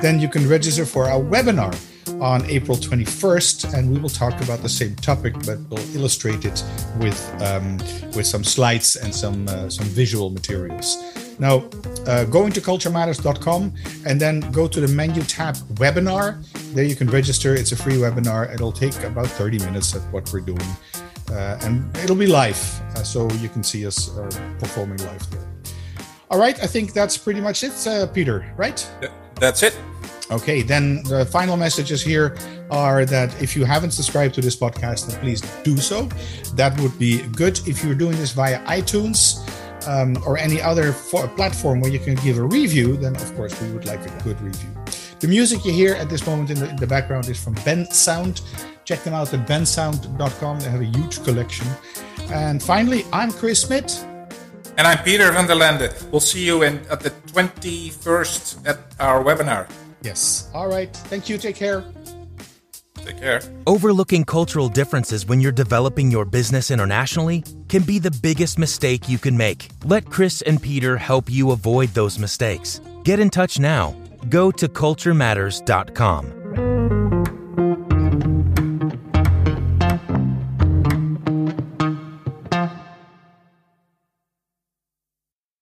then 0.00 0.20
you 0.20 0.28
can 0.28 0.48
register 0.48 0.84
for 0.84 1.06
our 1.06 1.20
webinar 1.20 1.74
on 2.20 2.44
April 2.50 2.76
21st, 2.76 3.74
and 3.74 3.90
we 3.90 3.98
will 3.98 4.08
talk 4.08 4.38
about 4.42 4.60
the 4.62 4.68
same 4.68 4.94
topic, 4.96 5.34
but 5.46 5.58
we'll 5.68 5.96
illustrate 5.96 6.44
it 6.44 6.62
with 6.98 7.42
um, 7.42 7.78
with 8.14 8.26
some 8.26 8.44
slides 8.44 8.96
and 8.96 9.12
some 9.14 9.48
uh, 9.48 9.68
some 9.68 9.86
visual 9.86 10.30
materials. 10.30 11.23
Now, 11.38 11.64
uh, 12.06 12.24
go 12.24 12.46
into 12.46 12.60
culturematters.com 12.60 13.74
and 14.06 14.20
then 14.20 14.40
go 14.52 14.68
to 14.68 14.80
the 14.80 14.88
menu 14.88 15.22
tab 15.22 15.56
webinar. 15.74 16.44
There 16.74 16.84
you 16.84 16.96
can 16.96 17.08
register. 17.08 17.54
It's 17.54 17.72
a 17.72 17.76
free 17.76 17.94
webinar. 17.94 18.52
It'll 18.52 18.72
take 18.72 18.98
about 19.02 19.26
30 19.26 19.58
minutes 19.58 19.94
at 19.94 20.02
what 20.12 20.32
we're 20.32 20.40
doing. 20.40 20.66
Uh, 21.30 21.58
and 21.62 21.96
it'll 21.98 22.16
be 22.16 22.26
live, 22.26 22.58
uh, 22.94 23.02
so 23.02 23.30
you 23.34 23.48
can 23.48 23.62
see 23.62 23.86
us 23.86 24.16
uh, 24.16 24.28
performing 24.58 24.98
live 24.98 25.30
there. 25.30 25.48
All 26.30 26.38
right, 26.38 26.60
I 26.62 26.66
think 26.66 26.92
that's 26.92 27.16
pretty 27.16 27.40
much 27.40 27.64
it, 27.64 27.86
uh, 27.86 28.06
Peter, 28.08 28.52
right? 28.56 28.86
That's 29.36 29.62
it. 29.62 29.76
Okay, 30.30 30.62
then 30.62 31.02
the 31.04 31.26
final 31.26 31.56
messages 31.56 32.02
here 32.02 32.36
are 32.70 33.04
that 33.04 33.30
if 33.42 33.54
you 33.54 33.64
haven't 33.64 33.90
subscribed 33.90 34.34
to 34.34 34.40
this 34.40 34.56
podcast, 34.56 35.08
then 35.08 35.20
please 35.20 35.40
do 35.62 35.76
so. 35.76 36.08
That 36.54 36.78
would 36.80 36.98
be 36.98 37.22
good. 37.22 37.60
If 37.66 37.84
you're 37.84 37.94
doing 37.94 38.16
this 38.16 38.32
via 38.32 38.58
iTunes, 38.64 39.46
um, 39.86 40.16
or 40.26 40.38
any 40.38 40.60
other 40.60 40.92
platform 41.36 41.80
where 41.80 41.90
you 41.90 41.98
can 41.98 42.14
give 42.16 42.38
a 42.38 42.42
review, 42.42 42.96
then 42.96 43.14
of 43.16 43.34
course 43.36 43.60
we 43.62 43.70
would 43.72 43.86
like 43.86 44.00
a 44.00 44.22
good 44.22 44.40
review. 44.40 44.70
The 45.20 45.28
music 45.28 45.64
you 45.64 45.72
hear 45.72 45.94
at 45.94 46.08
this 46.08 46.26
moment 46.26 46.50
in 46.50 46.58
the, 46.58 46.68
in 46.68 46.76
the 46.76 46.86
background 46.86 47.28
is 47.28 47.42
from 47.42 47.54
Bensound. 47.56 48.42
Check 48.84 49.02
them 49.04 49.14
out 49.14 49.32
at 49.32 49.46
bensound.com. 49.48 50.60
They 50.60 50.68
have 50.68 50.80
a 50.80 50.84
huge 50.84 51.24
collection. 51.24 51.66
And 52.30 52.62
finally, 52.62 53.04
I'm 53.12 53.32
Chris 53.32 53.62
Smit. 53.62 54.04
And 54.76 54.86
I'm 54.86 54.98
Peter 55.04 55.30
van 55.30 55.46
der 55.46 55.54
Lende. 55.54 55.94
We'll 56.10 56.20
see 56.20 56.44
you 56.44 56.62
in, 56.64 56.80
at 56.90 57.00
the 57.00 57.10
21st 57.32 58.66
at 58.66 58.78
our 58.98 59.22
webinar. 59.22 59.68
Yes. 60.02 60.50
All 60.52 60.68
right. 60.68 60.94
Thank 61.08 61.28
you. 61.28 61.38
Take 61.38 61.56
care. 61.56 61.84
Take 63.04 63.18
care. 63.18 63.40
Overlooking 63.66 64.24
cultural 64.24 64.68
differences 64.68 65.26
when 65.26 65.40
you're 65.40 65.52
developing 65.52 66.10
your 66.10 66.24
business 66.24 66.70
internationally 66.70 67.44
can 67.68 67.82
be 67.82 67.98
the 67.98 68.16
biggest 68.22 68.58
mistake 68.58 69.08
you 69.08 69.18
can 69.18 69.36
make. 69.36 69.68
Let 69.84 70.06
Chris 70.06 70.40
and 70.42 70.62
Peter 70.62 70.96
help 70.96 71.30
you 71.30 71.50
avoid 71.50 71.90
those 71.90 72.18
mistakes. 72.18 72.80
Get 73.04 73.20
in 73.20 73.28
touch 73.28 73.58
now. 73.58 73.94
Go 74.30 74.50
to 74.52 74.68
culturematters.com. 74.68 77.03